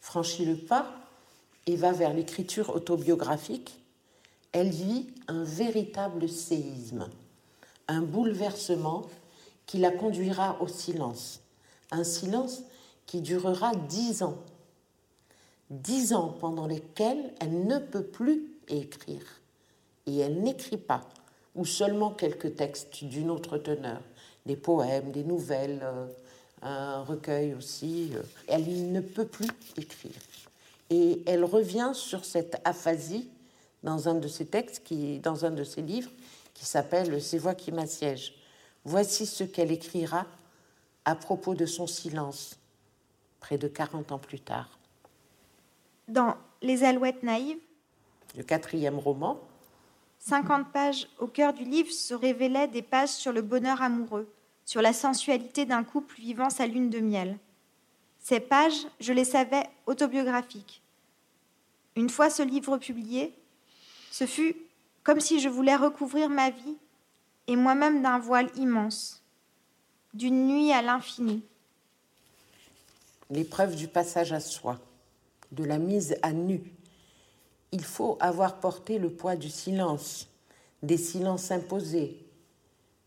franchit 0.00 0.46
le 0.46 0.56
pas 0.56 0.90
et 1.66 1.76
va 1.76 1.92
vers 1.92 2.14
l'écriture 2.14 2.74
autobiographique, 2.74 3.78
elle 4.52 4.70
vit 4.70 5.08
un 5.28 5.44
véritable 5.44 6.28
séisme, 6.28 7.08
un 7.88 8.00
bouleversement 8.00 9.02
qui 9.66 9.78
la 9.78 9.90
conduira 9.90 10.60
au 10.62 10.68
silence, 10.68 11.40
un 11.90 12.04
silence 12.04 12.62
qui 13.06 13.20
durera 13.20 13.74
dix 13.74 14.22
ans, 14.22 14.38
dix 15.68 16.14
ans 16.14 16.34
pendant 16.40 16.66
lesquels 16.66 17.34
elle 17.40 17.66
ne 17.66 17.78
peut 17.78 18.04
plus 18.04 18.53
écrire, 18.68 19.40
et 20.06 20.18
elle 20.18 20.42
n'écrit 20.42 20.78
pas, 20.78 21.08
ou 21.54 21.64
seulement 21.64 22.10
quelques 22.10 22.56
textes 22.56 23.04
d'une 23.04 23.30
autre 23.30 23.58
teneur, 23.58 24.00
des 24.46 24.56
poèmes, 24.56 25.12
des 25.12 25.24
nouvelles, 25.24 25.80
euh, 25.82 26.06
un 26.62 27.02
recueil 27.02 27.54
aussi. 27.54 28.10
Euh. 28.14 28.22
Elle 28.48 28.92
ne 28.92 29.00
peut 29.00 29.26
plus 29.26 29.48
écrire. 29.76 30.12
Et 30.90 31.22
elle 31.26 31.44
revient 31.44 31.92
sur 31.94 32.24
cette 32.24 32.60
aphasie 32.64 33.28
dans 33.82 34.08
un 34.08 34.14
de 34.14 34.28
ses 34.28 34.46
textes, 34.46 34.82
qui, 34.84 35.18
dans 35.18 35.44
un 35.44 35.50
de 35.50 35.64
ses 35.64 35.82
livres, 35.82 36.10
qui 36.54 36.64
s'appelle 36.64 37.20
Ces 37.22 37.38
voix 37.38 37.54
qui 37.54 37.72
m'assiègent. 37.72 38.34
Voici 38.84 39.26
ce 39.26 39.44
qu'elle 39.44 39.72
écrira 39.72 40.26
à 41.04 41.14
propos 41.14 41.54
de 41.54 41.66
son 41.66 41.86
silence, 41.86 42.58
près 43.40 43.58
de 43.58 43.68
40 43.68 44.12
ans 44.12 44.18
plus 44.18 44.40
tard. 44.40 44.78
Dans 46.08 46.34
Les 46.62 46.84
Alouettes 46.84 47.22
naïves, 47.22 47.58
le 48.36 48.42
quatrième 48.42 48.98
roman, 48.98 49.40
50 50.18 50.72
pages 50.72 51.08
au 51.18 51.26
cœur 51.26 51.52
du 51.52 51.64
livre 51.64 51.92
se 51.92 52.14
révélaient 52.14 52.68
des 52.68 52.82
pages 52.82 53.10
sur 53.10 53.32
le 53.32 53.42
bonheur 53.42 53.82
amoureux, 53.82 54.32
sur 54.64 54.80
la 54.80 54.92
sensualité 54.92 55.66
d'un 55.66 55.84
couple 55.84 56.16
vivant 56.16 56.50
sa 56.50 56.66
lune 56.66 56.90
de 56.90 57.00
miel. 57.00 57.38
Ces 58.20 58.40
pages, 58.40 58.86
je 59.00 59.12
les 59.12 59.24
savais 59.24 59.64
autobiographiques. 59.86 60.82
Une 61.96 62.08
fois 62.08 62.30
ce 62.30 62.42
livre 62.42 62.78
publié, 62.78 63.34
ce 64.10 64.26
fut 64.26 64.56
comme 65.02 65.20
si 65.20 65.40
je 65.40 65.50
voulais 65.50 65.76
recouvrir 65.76 66.30
ma 66.30 66.50
vie 66.50 66.78
et 67.46 67.56
moi-même 67.56 68.02
d'un 68.02 68.18
voile 68.18 68.50
immense, 68.56 69.22
d'une 70.14 70.46
nuit 70.46 70.72
à 70.72 70.80
l'infini. 70.80 71.42
L'épreuve 73.30 73.76
du 73.76 73.88
passage 73.88 74.32
à 74.32 74.40
soi, 74.40 74.80
de 75.52 75.64
la 75.64 75.78
mise 75.78 76.16
à 76.22 76.32
nu. 76.32 76.62
Il 77.74 77.82
faut 77.82 78.16
avoir 78.20 78.60
porté 78.60 78.98
le 78.98 79.10
poids 79.10 79.34
du 79.34 79.50
silence, 79.50 80.28
des 80.84 80.96
silences 80.96 81.50
imposés, 81.50 82.24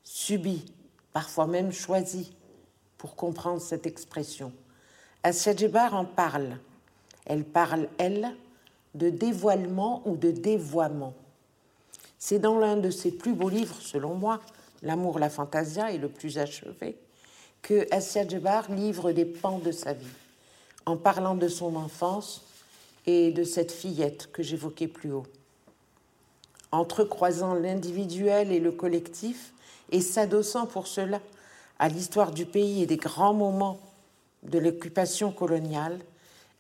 subis, 0.04 0.66
parfois 1.14 1.48
même 1.48 1.72
choisis, 1.72 2.32
pour 2.98 3.16
comprendre 3.16 3.62
cette 3.62 3.88
expression. 3.88 4.52
Assia 5.24 5.54
en 5.94 6.04
parle. 6.04 6.58
Elle 7.26 7.46
parle, 7.46 7.88
elle, 7.98 8.36
de 8.94 9.10
dévoilement 9.10 10.02
ou 10.04 10.18
de 10.18 10.32
dévoiement. 10.32 11.14
C'est 12.20 12.40
dans 12.40 12.60
l'un 12.60 12.76
de 12.76 12.90
ses 12.90 13.12
plus 13.12 13.34
beaux 13.34 13.48
livres, 13.48 13.78
selon 13.80 14.16
moi, 14.16 14.42
L'amour, 14.84 15.18
la 15.18 15.30
fantasia 15.30 15.94
est 15.94 15.98
le 15.98 16.10
plus 16.10 16.38
achevé, 16.38 16.98
que 17.62 17.88
Assia 17.90 18.28
Djebar 18.28 18.70
livre 18.70 19.14
des 19.14 19.26
pans 19.26 19.60
de 19.60 19.72
sa 19.72 19.94
vie, 19.94 20.06
en 20.86 20.98
parlant 20.98 21.36
de 21.36 21.48
son 21.48 21.78
enfance 21.78 22.44
et 23.08 23.32
de 23.32 23.44
cette 23.44 23.72
fillette 23.72 24.30
que 24.32 24.44
j'évoquais 24.44 24.88
plus 24.88 25.12
haut. 25.12 25.26
Entrecroisant 26.72 27.54
l'individuel 27.54 28.52
et 28.52 28.60
le 28.60 28.72
collectif 28.72 29.54
et 29.92 30.02
s'adossant 30.02 30.68
pour 30.68 30.86
cela 30.86 31.22
à 31.80 31.88
l'histoire 31.88 32.32
du 32.32 32.46
pays 32.46 32.84
et 32.84 32.86
des 32.86 32.98
grands 32.98 33.34
moments 33.34 33.80
de 34.44 34.60
l'occupation 34.60 35.32
coloniale, 35.32 36.00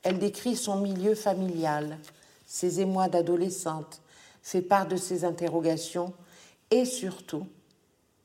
elle 0.03 0.19
décrit 0.19 0.55
son 0.55 0.79
milieu 0.79 1.15
familial, 1.15 1.97
ses 2.45 2.79
émois 2.79 3.09
d'adolescente, 3.09 4.01
fait 4.41 4.61
part 4.61 4.87
de 4.87 4.95
ses 4.95 5.25
interrogations 5.25 6.13
et 6.71 6.85
surtout 6.85 7.45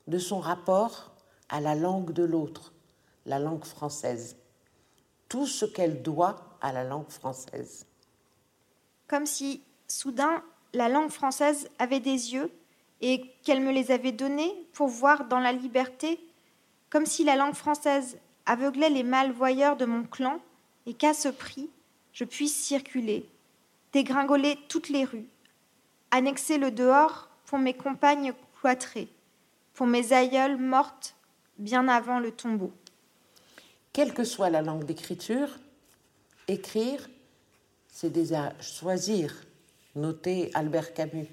de 0.07 0.17
son 0.17 0.39
rapport 0.39 1.11
à 1.49 1.59
la 1.59 1.75
langue 1.75 2.13
de 2.13 2.23
l'autre, 2.23 2.71
la 3.25 3.39
langue 3.39 3.65
française. 3.65 4.37
Tout 5.27 5.47
ce 5.47 5.65
qu'elle 5.65 6.01
doit 6.01 6.57
à 6.61 6.71
la 6.71 6.85
langue 6.85 7.09
française. 7.09 7.85
Comme 9.13 9.27
si, 9.27 9.61
soudain, 9.87 10.41
la 10.73 10.89
langue 10.89 11.11
française 11.11 11.69
avait 11.77 11.99
des 11.99 12.33
yeux 12.33 12.49
et 12.99 13.21
qu'elle 13.43 13.61
me 13.61 13.71
les 13.71 13.91
avait 13.91 14.11
donnés 14.11 14.51
pour 14.73 14.87
voir 14.87 15.25
dans 15.25 15.37
la 15.39 15.51
liberté, 15.51 16.19
comme 16.89 17.05
si 17.05 17.23
la 17.23 17.35
langue 17.35 17.53
française 17.53 18.17
aveuglait 18.47 18.89
les 18.89 19.03
malvoyeurs 19.03 19.77
de 19.77 19.85
mon 19.85 20.01
clan 20.03 20.39
et 20.87 20.95
qu'à 20.95 21.13
ce 21.13 21.29
prix, 21.29 21.69
je 22.11 22.23
puisse 22.23 22.55
circuler, 22.55 23.29
dégringoler 23.91 24.57
toutes 24.67 24.89
les 24.89 25.05
rues, 25.05 25.27
annexer 26.09 26.57
le 26.57 26.71
dehors 26.71 27.29
pour 27.45 27.59
mes 27.59 27.75
compagnes 27.75 28.33
cloîtrées, 28.59 29.09
pour 29.75 29.85
mes 29.85 30.11
aïeules 30.11 30.57
mortes 30.57 31.13
bien 31.59 31.87
avant 31.87 32.17
le 32.17 32.31
tombeau. 32.31 32.71
Quelle 33.91 34.15
que 34.15 34.23
soit 34.23 34.49
la 34.49 34.63
langue 34.63 34.85
d'écriture, 34.85 35.49
écrire, 36.47 37.07
c'est 37.93 38.09
déjà 38.09 38.53
choisir, 38.59 39.31
notait 39.95 40.49
Albert 40.55 40.95
Camus 40.95 41.27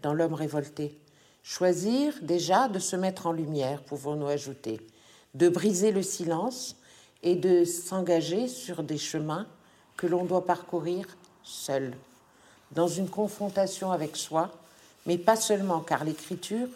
dans 0.00 0.14
L'homme 0.14 0.34
révolté. 0.34 0.96
Choisir 1.42 2.14
déjà 2.22 2.68
de 2.68 2.78
se 2.78 2.94
mettre 2.94 3.26
en 3.26 3.32
lumière, 3.32 3.82
pouvons-nous 3.82 4.28
ajouter, 4.28 4.80
de 5.34 5.48
briser 5.48 5.90
le 5.90 6.02
silence 6.02 6.76
et 7.24 7.34
de 7.34 7.64
s'engager 7.64 8.46
sur 8.46 8.84
des 8.84 8.96
chemins 8.96 9.48
que 9.96 10.06
l'on 10.06 10.24
doit 10.24 10.46
parcourir 10.46 11.04
seul, 11.42 11.94
dans 12.70 12.88
une 12.88 13.08
confrontation 13.08 13.90
avec 13.90 14.16
soi, 14.16 14.52
mais 15.04 15.18
pas 15.18 15.36
seulement 15.36 15.80
car 15.80 16.04
l'écriture 16.04 16.68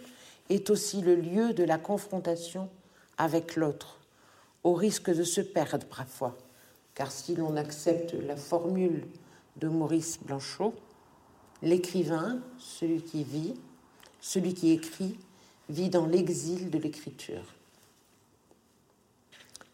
est 0.51 0.69
aussi 0.69 1.01
le 1.01 1.15
lieu 1.15 1.53
de 1.53 1.63
la 1.63 1.79
confrontation 1.79 2.69
avec 3.19 3.55
l'autre, 3.55 3.99
au 4.65 4.75
risque 4.75 5.15
de 5.15 5.23
se 5.23 5.41
perdre 5.41 5.87
parfois, 5.87 6.37
car 6.97 7.13
si 7.13 7.37
l'on 7.37 7.57
accepte 7.57 8.15
la 8.15 8.37
formule 8.37 9.07
de 9.57 9.69
Maurice 9.69 10.19
Blanchot, 10.23 10.75
l'écrivain, 11.63 12.41
celui 12.59 13.03
qui 13.03 13.23
vit, 13.23 13.55
celui 14.21 14.55
qui 14.55 14.73
écrit, 14.73 15.19
vit 15.69 15.91
dans 15.91 16.07
l'exil 16.07 16.71
de 16.71 16.79
l'écriture. 16.79 17.45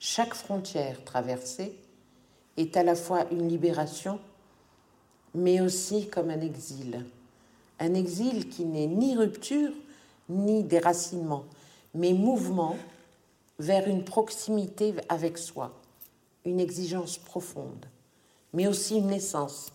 Chaque 0.01 0.35
frontière 0.35 1.05
traversée 1.05 1.79
est 2.57 2.77
à 2.77 2.83
la 2.83 2.97
fois 2.97 3.31
une 3.31 3.49
libération, 3.49 4.19
mais 5.33 5.61
aussi 5.61 6.09
comme 6.09 6.29
un 6.29 6.41
exil. 6.41 7.07
Un 7.79 7.95
exil 7.95 8.49
qui 8.49 8.65
n'est 8.65 8.89
ni 8.89 9.17
rupture, 9.17 9.73
ni 10.29 10.65
déracinement, 10.65 11.45
mais 11.95 12.13
mouvement 12.13 12.77
vers 13.61 13.87
une 13.87 14.05
proximité 14.05 14.95
avec 15.09 15.39
soi, 15.39 15.73
une 16.45 16.61
exigence 16.61 17.19
profonde, 17.19 17.87
mais 18.53 18.67
aussi 18.67 18.97
une 18.99 19.09
naissance, 19.09 19.73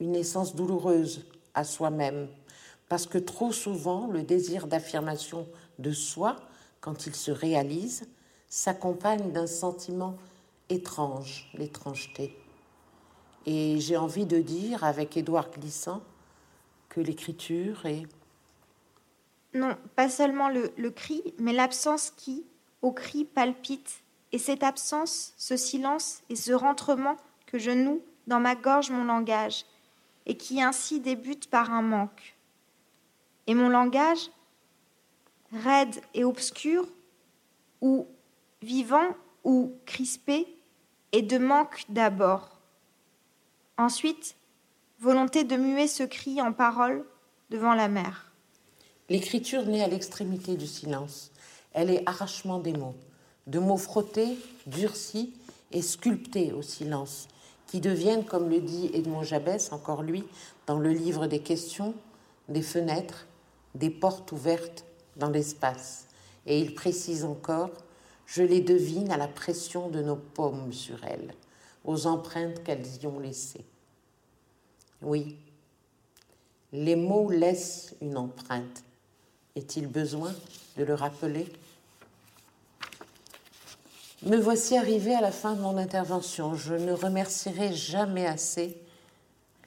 une 0.00 0.12
naissance 0.12 0.54
douloureuse 0.54 1.26
à 1.54 1.64
soi-même, 1.64 2.28
parce 2.88 3.06
que 3.06 3.18
trop 3.18 3.52
souvent 3.52 4.06
le 4.06 4.22
désir 4.22 4.66
d'affirmation 4.66 5.46
de 5.78 5.92
soi, 5.92 6.36
quand 6.80 7.06
il 7.06 7.14
se 7.14 7.30
réalise, 7.30 8.06
s'accompagne 8.48 9.32
d'un 9.32 9.46
sentiment 9.46 10.16
étrange, 10.68 11.50
l'étrangeté. 11.54 12.36
Et 13.46 13.78
j'ai 13.80 13.96
envie 13.96 14.26
de 14.26 14.40
dire 14.40 14.84
avec 14.84 15.16
Édouard 15.16 15.50
Glissant 15.50 16.02
que 16.88 17.00
l'écriture 17.00 17.86
est 17.86 18.06
non, 19.54 19.76
pas 19.96 20.10
seulement 20.10 20.50
le, 20.50 20.72
le 20.76 20.90
cri, 20.90 21.22
mais 21.38 21.54
l'absence 21.54 22.10
qui, 22.10 22.44
au 22.82 22.92
cri, 22.92 23.24
palpite, 23.24 24.02
et 24.32 24.38
cette 24.38 24.62
absence, 24.62 25.32
ce 25.36 25.56
silence 25.56 26.22
et 26.28 26.36
ce 26.36 26.52
rentrement 26.52 27.16
que 27.46 27.58
je 27.58 27.70
noue 27.70 28.02
dans 28.26 28.40
ma 28.40 28.54
gorge 28.54 28.90
mon 28.90 29.04
langage, 29.04 29.64
et 30.26 30.36
qui 30.36 30.62
ainsi 30.62 31.00
débute 31.00 31.48
par 31.48 31.72
un 31.72 31.82
manque. 31.82 32.36
Et 33.46 33.54
mon 33.54 33.70
langage, 33.70 34.30
raide 35.52 36.00
et 36.12 36.24
obscur, 36.24 36.86
ou 37.80 38.06
vivant 38.60 39.16
ou 39.44 39.72
crispé, 39.86 40.46
est 41.12 41.22
de 41.22 41.38
manque 41.38 41.84
d'abord. 41.88 42.60
Ensuite, 43.78 44.36
volonté 44.98 45.44
de 45.44 45.56
muer 45.56 45.86
ce 45.88 46.02
cri 46.02 46.42
en 46.42 46.52
parole 46.52 47.06
devant 47.48 47.74
la 47.74 47.88
mer. 47.88 48.32
L'écriture 49.08 49.64
naît 49.64 49.82
à 49.82 49.88
l'extrémité 49.88 50.56
du 50.56 50.66
silence. 50.66 51.30
Elle 51.72 51.90
est 51.90 52.02
arrachement 52.06 52.58
des 52.58 52.72
mots, 52.72 52.96
de 53.48 53.58
mots 53.58 53.78
frottés, 53.78 54.38
durcis 54.66 55.34
et 55.72 55.82
sculptés 55.82 56.52
au 56.52 56.62
silence, 56.62 57.28
qui 57.66 57.80
deviennent, 57.80 58.24
comme 58.24 58.48
le 58.48 58.60
dit 58.60 58.90
Edmond 58.94 59.24
Jabès, 59.24 59.72
encore 59.72 60.02
lui, 60.02 60.24
dans 60.66 60.78
le 60.78 60.90
livre 60.90 61.26
des 61.26 61.40
questions, 61.40 61.94
des 62.48 62.62
fenêtres, 62.62 63.26
des 63.74 63.90
portes 63.90 64.32
ouvertes 64.32 64.84
dans 65.16 65.30
l'espace. 65.30 66.06
Et 66.46 66.60
il 66.60 66.74
précise 66.74 67.24
encore, 67.24 67.70
je 68.26 68.42
les 68.42 68.60
devine 68.60 69.10
à 69.10 69.16
la 69.16 69.28
pression 69.28 69.88
de 69.88 70.02
nos 70.02 70.16
paumes 70.16 70.72
sur 70.72 71.04
elles, 71.04 71.34
aux 71.84 72.06
empreintes 72.06 72.62
qu'elles 72.62 73.02
y 73.02 73.06
ont 73.06 73.18
laissées. 73.18 73.64
Oui, 75.02 75.36
les 76.72 76.96
mots 76.96 77.30
laissent 77.30 77.94
une 78.02 78.16
empreinte, 78.16 78.84
est-il 79.56 79.86
besoin 79.86 80.34
de 80.76 80.84
le 80.84 80.94
rappeler? 80.94 81.46
Me 84.24 84.36
voici 84.36 84.76
arrivé 84.76 85.14
à 85.14 85.20
la 85.20 85.30
fin 85.30 85.54
de 85.54 85.60
mon 85.60 85.76
intervention. 85.76 86.56
Je 86.56 86.74
ne 86.74 86.92
remercierai 86.92 87.72
jamais 87.72 88.26
assez 88.26 88.76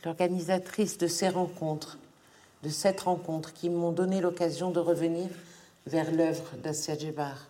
l'organisatrice 0.04 0.98
de 0.98 1.08
ces 1.08 1.30
rencontres, 1.30 1.98
de 2.62 2.68
cette 2.68 3.00
rencontre 3.00 3.54
qui 3.54 3.70
m'ont 3.70 3.94
donné 3.94 4.20
l'occasion 4.20 4.70
de 4.70 4.82
revenir 4.82 5.30
vers 5.88 6.12
l'œuvre 6.12 6.44
d'Assia 6.62 6.98
Djebar. 6.98 7.48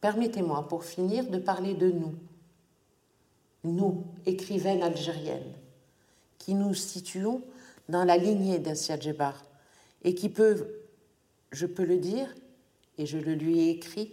Permettez-moi, 0.00 0.68
pour 0.68 0.84
finir, 0.84 1.28
de 1.28 1.38
parler 1.38 1.74
de 1.74 1.90
nous, 1.90 2.14
nous, 3.64 4.04
écrivaines 4.26 4.84
algériennes, 4.84 5.54
qui 6.38 6.54
nous 6.54 6.72
situons 6.72 7.42
dans 7.88 8.04
la 8.04 8.16
lignée 8.16 8.60
d'Assia 8.60 8.96
Djebar, 8.96 9.44
et 10.04 10.14
qui 10.14 10.28
peut, 10.28 10.68
je 11.50 11.66
peux 11.66 11.84
le 11.84 11.96
dire, 11.96 12.32
et 12.96 13.06
je 13.06 13.18
le 13.18 13.34
lui 13.34 13.58
ai 13.58 13.70
écrit, 13.70 14.12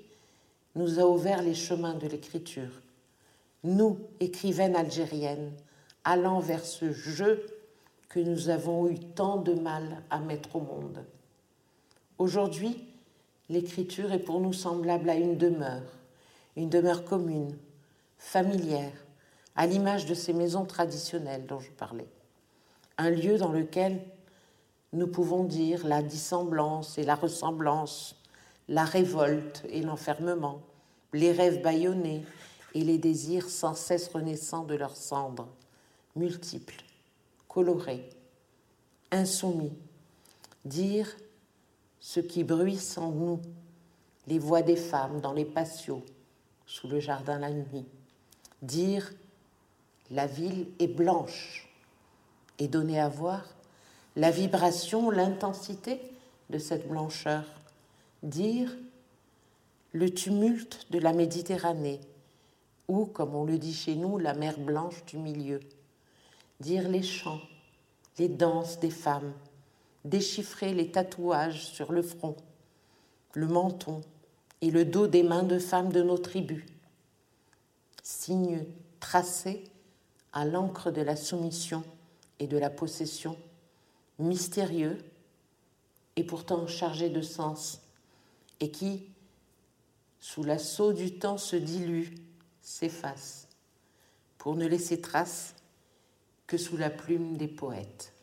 nous 0.75 0.99
a 0.99 1.03
ouvert 1.03 1.41
les 1.41 1.53
chemins 1.53 1.93
de 1.93 2.07
l'écriture. 2.07 2.81
Nous, 3.63 3.99
écrivaines 4.19 4.75
algériennes, 4.75 5.53
allant 6.03 6.39
vers 6.39 6.65
ce 6.65 6.91
jeu 6.91 7.45
que 8.09 8.19
nous 8.19 8.49
avons 8.49 8.87
eu 8.87 8.99
tant 8.99 9.37
de 9.37 9.53
mal 9.53 10.03
à 10.09 10.19
mettre 10.19 10.55
au 10.55 10.61
monde. 10.61 11.05
Aujourd'hui, 12.17 12.85
l'écriture 13.49 14.11
est 14.11 14.19
pour 14.19 14.39
nous 14.39 14.53
semblable 14.53 15.09
à 15.09 15.15
une 15.15 15.37
demeure, 15.37 15.97
une 16.55 16.69
demeure 16.69 17.05
commune, 17.05 17.57
familière, 18.17 18.93
à 19.55 19.67
l'image 19.67 20.05
de 20.05 20.13
ces 20.13 20.33
maisons 20.33 20.65
traditionnelles 20.65 21.45
dont 21.45 21.59
je 21.59 21.71
parlais. 21.71 22.07
Un 22.97 23.09
lieu 23.09 23.37
dans 23.37 23.51
lequel 23.51 24.01
nous 24.93 25.07
pouvons 25.07 25.43
dire 25.43 25.87
la 25.87 26.03
dissemblance 26.03 26.97
et 26.97 27.03
la 27.03 27.15
ressemblance, 27.15 28.15
la 28.67 28.85
révolte 28.85 29.63
et 29.69 29.81
l'enfermement, 29.81 30.61
les 31.11 31.31
rêves 31.31 31.61
bâillonnés 31.61 32.25
et 32.73 32.83
les 32.83 32.97
désirs 32.97 33.49
sans 33.49 33.75
cesse 33.75 34.09
renaissants 34.09 34.63
de 34.63 34.75
leurs 34.75 34.97
cendres, 34.97 35.49
multiples, 36.15 36.83
colorés, 37.47 38.09
insoumis, 39.11 39.73
dire 40.65 41.15
ce 41.99 42.19
qui 42.19 42.43
bruisse 42.43 42.97
en 42.97 43.11
nous, 43.11 43.39
les 44.27 44.39
voix 44.39 44.61
des 44.61 44.75
femmes 44.75 45.21
dans 45.21 45.33
les 45.33 45.45
patios, 45.45 46.03
sous 46.65 46.87
le 46.87 46.99
jardin 46.99 47.39
la 47.39 47.51
nuit, 47.51 47.85
dire 48.61 49.13
la 50.09 50.25
ville 50.25 50.67
est 50.79 50.87
blanche 50.87 51.69
et 52.59 52.67
donner 52.67 52.99
à 52.99 53.09
voir 53.09 53.45
la 54.15 54.31
vibration, 54.31 55.09
l'intensité 55.09 55.99
de 56.49 56.57
cette 56.57 56.87
blancheur, 56.87 57.43
dire 58.23 58.75
le 59.91 60.09
tumulte 60.09 60.87
de 60.89 60.97
la 60.97 61.13
Méditerranée, 61.13 61.99
ou, 62.87 63.05
comme 63.05 63.35
on 63.35 63.45
le 63.45 63.57
dit 63.57 63.73
chez 63.73 63.95
nous, 63.95 64.17
la 64.17 64.33
mer 64.33 64.59
blanche 64.59 65.05
du 65.05 65.17
milieu, 65.17 65.59
dire 66.59 66.89
les 66.89 67.03
chants, 67.03 67.41
les 68.17 68.29
danses 68.29 68.79
des 68.79 68.89
femmes, 68.89 69.33
déchiffrer 70.05 70.73
les 70.73 70.91
tatouages 70.91 71.65
sur 71.65 71.91
le 71.91 72.01
front, 72.01 72.35
le 73.33 73.47
menton 73.47 74.01
et 74.61 74.71
le 74.71 74.85
dos 74.85 75.07
des 75.07 75.23
mains 75.23 75.43
de 75.43 75.59
femmes 75.59 75.91
de 75.91 76.01
nos 76.01 76.17
tribus, 76.17 76.65
signes 78.01 78.65
tracés 78.99 79.65
à 80.31 80.45
l'encre 80.45 80.91
de 80.91 81.01
la 81.01 81.15
soumission 81.15 81.83
et 82.39 82.47
de 82.47 82.57
la 82.57 82.69
possession, 82.69 83.37
mystérieux 84.19 84.97
et 86.15 86.23
pourtant 86.23 86.67
chargé 86.67 87.09
de 87.09 87.21
sens, 87.21 87.82
et 88.59 88.71
qui, 88.71 89.09
sous 90.19 90.43
l'assaut 90.43 90.93
du 90.93 91.17
temps, 91.17 91.37
se 91.37 91.55
dilue, 91.55 92.09
s'efface, 92.61 93.47
pour 94.37 94.55
ne 94.55 94.67
laisser 94.67 95.01
trace 95.01 95.55
que 96.47 96.57
sous 96.57 96.77
la 96.77 96.89
plume 96.89 97.37
des 97.37 97.47
poètes. 97.47 98.13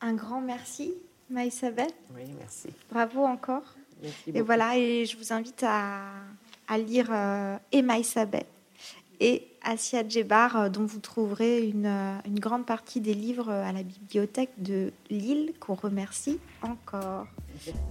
Un 0.00 0.14
grand 0.14 0.40
merci, 0.40 0.94
Maïsabel. 1.30 1.90
Oui, 2.14 2.24
merci. 2.38 2.68
Bravo 2.90 3.24
encore. 3.24 3.74
Merci 4.02 4.30
Et 4.34 4.40
voilà, 4.42 4.76
et 4.76 5.06
je 5.06 5.16
vous 5.16 5.32
invite 5.32 5.62
à, 5.62 6.10
à 6.68 6.78
lire 6.78 7.08
euh, 7.10 7.56
et 7.72 7.82
Maïsabel 7.82 8.44
et 9.20 9.48
Asia 9.62 10.06
Djebar, 10.06 10.56
euh, 10.56 10.68
dont 10.68 10.84
vous 10.84 11.00
trouverez 11.00 11.66
une, 11.66 11.86
euh, 11.86 12.18
une 12.26 12.38
grande 12.38 12.66
partie 12.66 13.00
des 13.00 13.14
livres 13.14 13.50
à 13.50 13.72
la 13.72 13.82
bibliothèque 13.82 14.50
de 14.58 14.92
Lille, 15.10 15.52
qu'on 15.60 15.74
remercie 15.74 16.38
encore. 16.62 17.26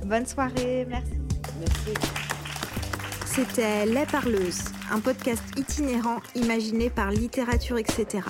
Bonne 0.05 0.25
soirée, 0.25 0.85
merci. 0.89 1.13
Merci. 1.59 1.93
C'était 3.25 3.85
Les 3.85 4.05
Parleuses, 4.05 4.63
un 4.89 5.01
podcast 5.01 5.43
itinérant 5.57 6.19
imaginé 6.35 6.89
par 6.89 7.11
Littérature, 7.11 7.77
etc. 7.77 8.23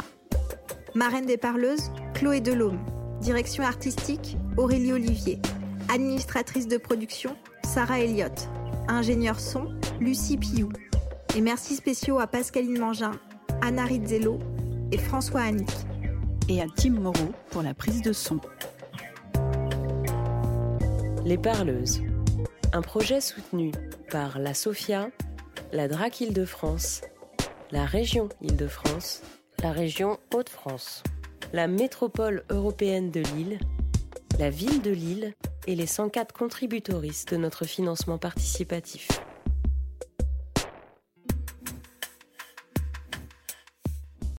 Marraine 0.95 1.27
des 1.27 1.37
Parleuses, 1.37 1.91
Chloé 2.15 2.39
Delhomme. 2.39 2.79
Direction 3.21 3.63
artistique, 3.63 4.37
Aurélie 4.57 4.93
Olivier. 4.93 5.39
Administratrice 5.93 6.67
de 6.67 6.77
production, 6.77 7.35
Sarah 7.63 7.99
Elliott. 7.99 8.49
Ingénieur 8.87 9.39
son, 9.39 9.75
Lucie 9.99 10.37
Piou. 10.37 10.69
Et 11.35 11.41
merci 11.41 11.75
spéciaux 11.75 12.17
à 12.19 12.27
Pascaline 12.27 12.79
Mangin, 12.79 13.11
Anna 13.61 13.83
Rizzello 13.83 14.39
et 14.93 14.97
François 14.97 15.41
Annick. 15.41 15.69
Et 16.47 16.61
à 16.61 16.65
Tim 16.77 16.91
Moreau 16.91 17.33
pour 17.49 17.61
la 17.61 17.73
prise 17.73 18.01
de 18.01 18.13
son. 18.13 18.39
Les 21.25 21.37
Parleuses. 21.37 22.01
Un 22.71 22.81
projet 22.81 23.19
soutenu 23.19 23.73
par 24.09 24.39
la 24.39 24.53
SOFIA, 24.53 25.09
la 25.73 25.89
DRAC 25.89 26.21
Île-de-France, 26.21 27.01
la 27.69 27.83
région 27.83 28.29
Île-de-France, 28.41 29.21
la 29.61 29.73
région 29.73 30.19
Hauts-de-France, 30.33 31.03
la 31.51 31.67
métropole 31.67 32.45
européenne 32.49 33.11
de 33.11 33.19
Lille, 33.35 33.59
la 34.39 34.49
ville 34.49 34.81
de 34.81 34.91
Lille 34.91 35.33
et 35.67 35.75
les 35.75 35.87
104 35.87 36.31
contributoristes 36.33 37.33
de 37.33 37.37
notre 37.37 37.65
financement 37.65 38.17
participatif. 38.17 39.09